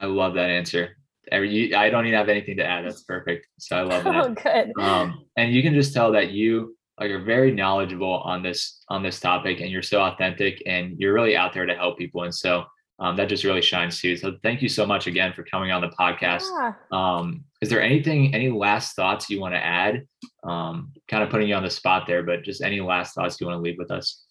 I 0.00 0.06
love 0.06 0.34
that 0.34 0.50
answer. 0.50 0.96
Every, 1.30 1.74
I 1.74 1.90
don't 1.90 2.06
even 2.06 2.18
have 2.18 2.28
anything 2.28 2.56
to 2.58 2.64
add. 2.64 2.84
That's 2.84 3.02
perfect. 3.02 3.46
So 3.58 3.76
I 3.76 3.82
love 3.82 4.04
that. 4.04 4.14
Oh, 4.24 4.34
good. 4.34 4.72
Um, 4.82 5.24
and 5.36 5.52
you 5.52 5.62
can 5.62 5.74
just 5.74 5.94
tell 5.94 6.12
that 6.12 6.30
you 6.32 6.76
like 7.00 7.10
are 7.10 7.22
very 7.22 7.50
knowledgeable 7.50 8.20
on 8.20 8.42
this 8.42 8.84
on 8.88 9.02
this 9.02 9.18
topic, 9.18 9.60
and 9.60 9.70
you're 9.70 9.82
so 9.82 10.00
authentic, 10.00 10.62
and 10.66 10.94
you're 10.98 11.12
really 11.12 11.36
out 11.36 11.52
there 11.52 11.66
to 11.66 11.74
help 11.74 11.98
people. 11.98 12.22
And 12.22 12.34
so 12.34 12.64
um, 12.98 13.16
that 13.16 13.28
just 13.28 13.44
really 13.44 13.62
shines 13.62 14.00
too. 14.00 14.16
So 14.16 14.36
thank 14.42 14.62
you 14.62 14.68
so 14.68 14.86
much 14.86 15.06
again 15.06 15.32
for 15.32 15.42
coming 15.42 15.72
on 15.72 15.80
the 15.80 15.88
podcast. 15.88 16.42
Yeah. 16.42 16.72
Um, 16.92 17.44
is 17.60 17.68
there 17.68 17.82
anything, 17.82 18.34
any 18.34 18.50
last 18.50 18.94
thoughts 18.94 19.28
you 19.28 19.40
want 19.40 19.54
to 19.54 19.64
add? 19.64 20.06
Um, 20.44 20.92
kind 21.08 21.22
of 21.22 21.30
putting 21.30 21.48
you 21.48 21.54
on 21.54 21.62
the 21.62 21.70
spot 21.70 22.06
there, 22.06 22.22
but 22.22 22.44
just 22.44 22.62
any 22.62 22.80
last 22.80 23.14
thoughts 23.14 23.40
you 23.40 23.46
want 23.46 23.58
to 23.58 23.62
leave 23.62 23.78
with 23.78 23.90
us? 23.90 24.22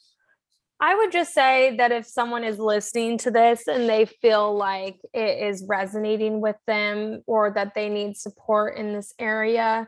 I 0.80 0.96
would 0.96 1.12
just 1.12 1.34
say 1.34 1.76
that 1.78 1.92
if 1.92 2.06
someone 2.06 2.44
is 2.44 2.60
listening 2.60 3.18
to 3.20 3.32
this 3.32 3.68
and 3.68 3.88
they 3.88 4.06
feel 4.06 4.56
like 4.56 4.98
it 5.14 5.48
is 5.48 5.64
resonating 5.68 6.42
with 6.42 6.58
them 6.68 7.22
or 7.26 7.52
that 7.52 7.74
they 7.74 7.90
need 7.90 8.18
support 8.18 8.76
in 8.78 8.94
this 8.94 9.14
area, 9.18 9.88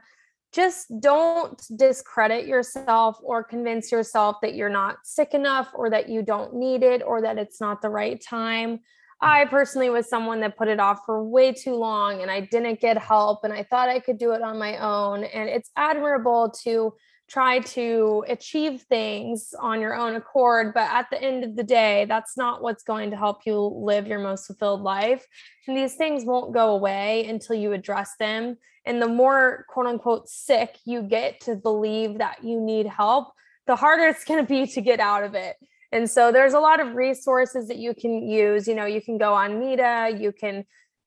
just 0.56 0.88
don't 1.02 1.62
discredit 1.76 2.48
yourself 2.48 3.18
or 3.22 3.44
convince 3.44 3.92
yourself 3.92 4.38
that 4.42 4.56
you're 4.56 4.70
not 4.70 4.98
sick 5.04 5.34
enough 5.34 5.70
or 5.74 5.90
that 5.90 6.08
you 6.08 6.22
don't 6.22 6.56
need 6.56 6.82
it 6.82 7.04
or 7.06 7.22
that 7.22 7.38
it's 7.38 7.60
not 7.60 7.82
the 7.82 7.90
right 7.90 8.22
time. 8.22 8.80
I 9.22 9.46
personally 9.46 9.90
was 9.90 10.10
someone 10.10 10.40
that 10.42 10.58
put 10.58 10.70
it 10.70 10.80
off 10.80 11.00
for 11.06 11.24
way 11.24 11.52
too 11.52 11.76
long 11.76 12.22
and 12.22 12.32
I 12.32 12.40
didn't 12.40 12.80
get 12.80 12.98
help 12.98 13.44
and 13.44 13.52
I 13.52 13.64
thought 13.64 13.90
I 13.90 14.00
could 14.00 14.18
do 14.18 14.32
it 14.32 14.42
on 14.42 14.58
my 14.58 14.78
own. 14.78 15.26
And 15.26 15.50
it's 15.50 15.72
admirable 15.76 16.54
to 16.64 16.94
try 17.28 17.60
to 17.60 18.24
achieve 18.28 18.84
things 18.84 19.54
on 19.60 19.82
your 19.82 19.96
own 19.96 20.16
accord. 20.16 20.74
But 20.74 20.92
at 20.92 21.10
the 21.10 21.22
end 21.22 21.44
of 21.44 21.56
the 21.56 21.64
day, 21.64 22.06
that's 22.08 22.38
not 22.38 22.62
what's 22.62 22.84
going 22.84 23.12
to 23.12 23.18
help 23.18 23.42
you 23.46 23.58
live 23.58 24.08
your 24.08 24.20
most 24.20 24.46
fulfilled 24.46 24.82
life. 24.82 25.26
And 25.68 25.76
these 25.76 25.96
things 25.96 26.26
won't 26.26 26.54
go 26.54 26.72
away 26.72 27.26
until 27.28 27.56
you 27.56 27.74
address 27.74 28.12
them. 28.20 28.58
And 28.86 29.02
the 29.02 29.08
more 29.08 29.66
quote 29.70 29.88
unquote 29.88 30.30
sick 30.30 30.78
you 30.86 31.02
get 31.02 31.40
to 31.42 31.56
believe 31.56 32.20
that 32.20 32.44
you 32.44 32.62
need 32.62 32.86
help, 32.86 33.34
the 33.66 33.76
harder 33.76 34.04
it's 34.04 34.24
going 34.24 34.46
to 34.46 34.48
be 34.48 34.68
to 34.68 34.82
get 34.82 35.00
out 35.00 35.24
of 35.24 35.34
it. 35.34 35.56
And 35.92 36.10
so 36.10 36.32
there's 36.32 36.54
a 36.54 36.60
lot 36.60 36.80
of 36.80 36.94
resources 36.94 37.68
that 37.70 37.78
you 37.78 37.96
can 37.96 38.28
use. 38.28 38.68
You 38.68 38.76
know, 38.76 38.86
you 38.86 39.02
can 39.02 39.18
go 39.18 39.34
on 39.34 39.62
NEDA, 39.62 40.22
you 40.22 40.32
can 40.32 40.66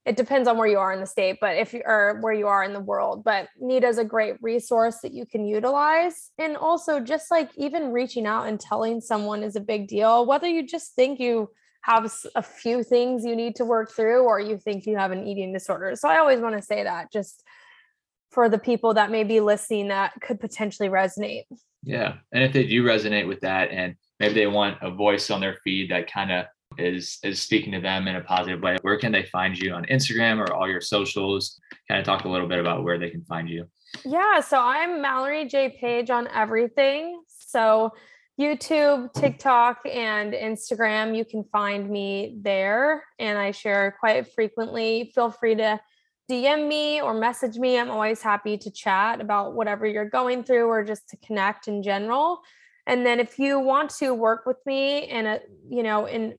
it 0.08 0.16
depends 0.16 0.48
on 0.48 0.56
where 0.56 0.66
you 0.66 0.78
are 0.78 0.92
in 0.92 1.00
the 1.00 1.06
state, 1.06 1.36
but 1.38 1.58
if 1.58 1.74
you 1.74 1.82
are 1.84 2.18
where 2.22 2.32
you 2.32 2.46
are 2.46 2.64
in 2.64 2.72
the 2.72 2.80
world, 2.80 3.22
but 3.22 3.48
NEDA 3.62 3.84
is 3.84 3.98
a 3.98 4.04
great 4.04 4.36
resource 4.40 5.00
that 5.02 5.12
you 5.12 5.26
can 5.26 5.44
utilize. 5.44 6.30
And 6.38 6.56
also 6.56 6.98
just 6.98 7.30
like 7.30 7.50
even 7.56 7.92
reaching 7.92 8.26
out 8.26 8.46
and 8.46 8.58
telling 8.58 9.02
someone 9.02 9.42
is 9.42 9.54
a 9.54 9.60
big 9.60 9.86
deal, 9.86 10.24
whether 10.24 10.48
you 10.48 10.66
just 10.66 10.94
think 10.94 11.20
you 11.20 11.50
have 11.82 12.10
a 12.34 12.42
few 12.42 12.82
things 12.82 13.22
you 13.24 13.36
need 13.36 13.54
to 13.56 13.66
work 13.66 13.92
through 13.92 14.22
or 14.22 14.40
you 14.40 14.56
think 14.56 14.86
you 14.86 14.96
have 14.96 15.10
an 15.10 15.26
eating 15.26 15.52
disorder. 15.52 15.94
So 15.94 16.08
I 16.08 16.18
always 16.18 16.40
want 16.40 16.56
to 16.56 16.62
say 16.62 16.84
that 16.84 17.12
just 17.12 17.44
for 18.30 18.48
the 18.48 18.58
people 18.58 18.94
that 18.94 19.10
may 19.10 19.24
be 19.24 19.40
listening 19.40 19.88
that 19.88 20.14
could 20.22 20.40
potentially 20.40 20.88
resonate. 20.88 21.44
Yeah. 21.82 22.14
And 22.32 22.42
if 22.42 22.54
they 22.54 22.66
do 22.66 22.82
resonate 22.82 23.28
with 23.28 23.40
that 23.40 23.70
and 23.70 23.94
maybe 24.18 24.34
they 24.34 24.46
want 24.46 24.78
a 24.80 24.90
voice 24.90 25.30
on 25.30 25.40
their 25.40 25.58
feed 25.62 25.90
that 25.90 26.10
kind 26.10 26.32
of 26.32 26.46
is 26.78 27.18
is 27.22 27.40
speaking 27.40 27.72
to 27.72 27.80
them 27.80 28.08
in 28.08 28.16
a 28.16 28.20
positive 28.20 28.60
way. 28.60 28.76
Where 28.82 28.98
can 28.98 29.12
they 29.12 29.24
find 29.24 29.58
you 29.58 29.72
on 29.72 29.84
instagram 29.86 30.38
or 30.38 30.52
all 30.52 30.68
your 30.68 30.80
socials? 30.80 31.60
Kind 31.88 32.00
of 32.00 32.06
talk 32.06 32.24
a 32.24 32.28
little 32.28 32.48
bit 32.48 32.58
about 32.58 32.84
where 32.84 32.98
they 32.98 33.10
can 33.10 33.24
find 33.24 33.48
you. 33.48 33.66
Yeah 34.04 34.40
so 34.40 34.60
i'm 34.60 35.00
mallory 35.00 35.46
j. 35.46 35.76
Page 35.80 36.10
on 36.10 36.28
everything. 36.28 37.22
So 37.28 37.92
youtube 38.40 39.12
tiktok 39.14 39.80
and 39.84 40.32
instagram 40.32 41.16
you 41.16 41.24
can 41.24 41.42
find 41.50 41.90
me 41.90 42.38
there 42.40 43.02
and 43.18 43.36
i 43.36 43.50
share 43.50 43.96
quite 43.98 44.32
frequently. 44.32 45.10
Feel 45.14 45.30
free 45.30 45.54
to 45.56 45.80
dm 46.30 46.68
me 46.68 47.00
or 47.00 47.14
message 47.14 47.56
me. 47.56 47.78
I'm 47.78 47.90
always 47.90 48.22
happy 48.22 48.58
to 48.58 48.70
chat 48.70 49.20
about 49.20 49.54
whatever 49.54 49.86
you're 49.86 50.08
going 50.08 50.44
through 50.44 50.66
or 50.66 50.84
just 50.84 51.08
to 51.08 51.16
connect 51.18 51.68
in 51.68 51.82
general. 51.82 52.42
And 52.88 53.04
then 53.04 53.20
if 53.20 53.38
you 53.38 53.60
want 53.60 53.90
to 53.98 54.14
work 54.14 54.46
with 54.46 54.56
me 54.64 55.10
in 55.10 55.26
a 55.26 55.40
you 55.68 55.82
know 55.82 56.06
in 56.06 56.34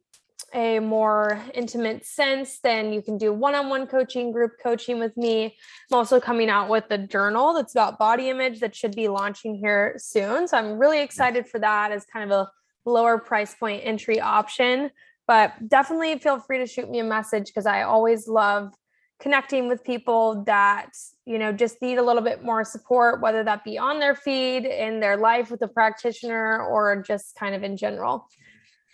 a 0.53 0.79
more 0.79 1.41
intimate 1.53 2.05
sense, 2.05 2.59
then 2.59 2.93
you 2.93 3.01
can 3.01 3.17
do 3.17 3.33
one 3.33 3.55
on 3.55 3.69
one 3.69 3.88
coaching, 3.88 4.31
group 4.31 4.53
coaching 4.62 4.99
with 4.99 5.15
me. 5.17 5.55
I'm 5.91 5.97
also 5.97 6.19
coming 6.19 6.49
out 6.49 6.69
with 6.69 6.85
a 6.89 6.97
journal 6.97 7.53
that's 7.53 7.73
about 7.73 7.99
body 7.99 8.29
image 8.29 8.59
that 8.59 8.75
should 8.75 8.95
be 8.95 9.07
launching 9.07 9.55
here 9.55 9.95
soon. 9.97 10.47
So 10.47 10.57
I'm 10.57 10.77
really 10.77 11.01
excited 11.01 11.47
for 11.47 11.59
that 11.59 11.91
as 11.91 12.05
kind 12.05 12.31
of 12.31 12.38
a 12.38 12.89
lower 12.89 13.17
price 13.17 13.55
point 13.55 13.81
entry 13.85 14.19
option. 14.19 14.91
But 15.27 15.53
definitely 15.67 16.17
feel 16.19 16.39
free 16.39 16.57
to 16.57 16.65
shoot 16.65 16.89
me 16.89 16.99
a 16.99 17.03
message 17.03 17.45
because 17.45 17.65
I 17.65 17.83
always 17.83 18.27
love 18.27 18.73
connecting 19.19 19.67
with 19.67 19.83
people 19.83 20.43
that 20.45 20.89
you 21.25 21.38
know 21.38 21.51
just 21.51 21.81
need 21.81 21.97
a 21.97 22.01
little 22.01 22.21
bit 22.21 22.43
more 22.43 22.63
support 22.63 23.21
whether 23.21 23.43
that 23.43 23.63
be 23.63 23.77
on 23.77 23.99
their 23.99 24.15
feed 24.15 24.65
in 24.65 24.99
their 24.99 25.17
life 25.17 25.51
with 25.51 25.62
a 25.62 25.67
practitioner 25.67 26.63
or 26.63 27.03
just 27.05 27.35
kind 27.35 27.53
of 27.53 27.63
in 27.63 27.75
general 27.75 28.27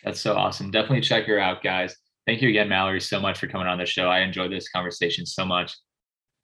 that's 0.06 0.22
so 0.22 0.36
awesome. 0.36 0.72
Definitely 0.72 1.02
check 1.02 1.26
her 1.26 1.40
out, 1.40 1.64
guys. 1.64 1.96
Thank 2.28 2.42
you 2.42 2.50
again, 2.50 2.70
Mallory, 2.70 3.02
so 3.02 3.20
much 3.20 3.40
for 3.40 3.48
coming 3.48 3.68
on 3.68 3.78
the 3.78 3.86
show. 3.86 4.08
I 4.08 4.20
enjoyed 4.20 4.52
this 4.52 4.70
conversation 4.70 5.26
so 5.26 5.46
much. 5.46 5.76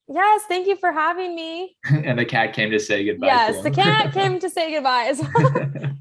Yes, 0.07 0.41
thank 0.47 0.67
you 0.67 0.75
for 0.75 0.91
having 0.91 1.35
me. 1.35 1.77
and 1.85 2.19
the 2.19 2.25
cat 2.25 2.53
came 2.53 2.71
to 2.71 2.79
say 2.79 3.05
goodbye. 3.05 3.27
Yes, 3.27 3.63
the 3.63 3.71
cat 3.71 4.13
came 4.13 4.39
to 4.39 4.49
say 4.49 4.73
goodbye. 4.73 5.13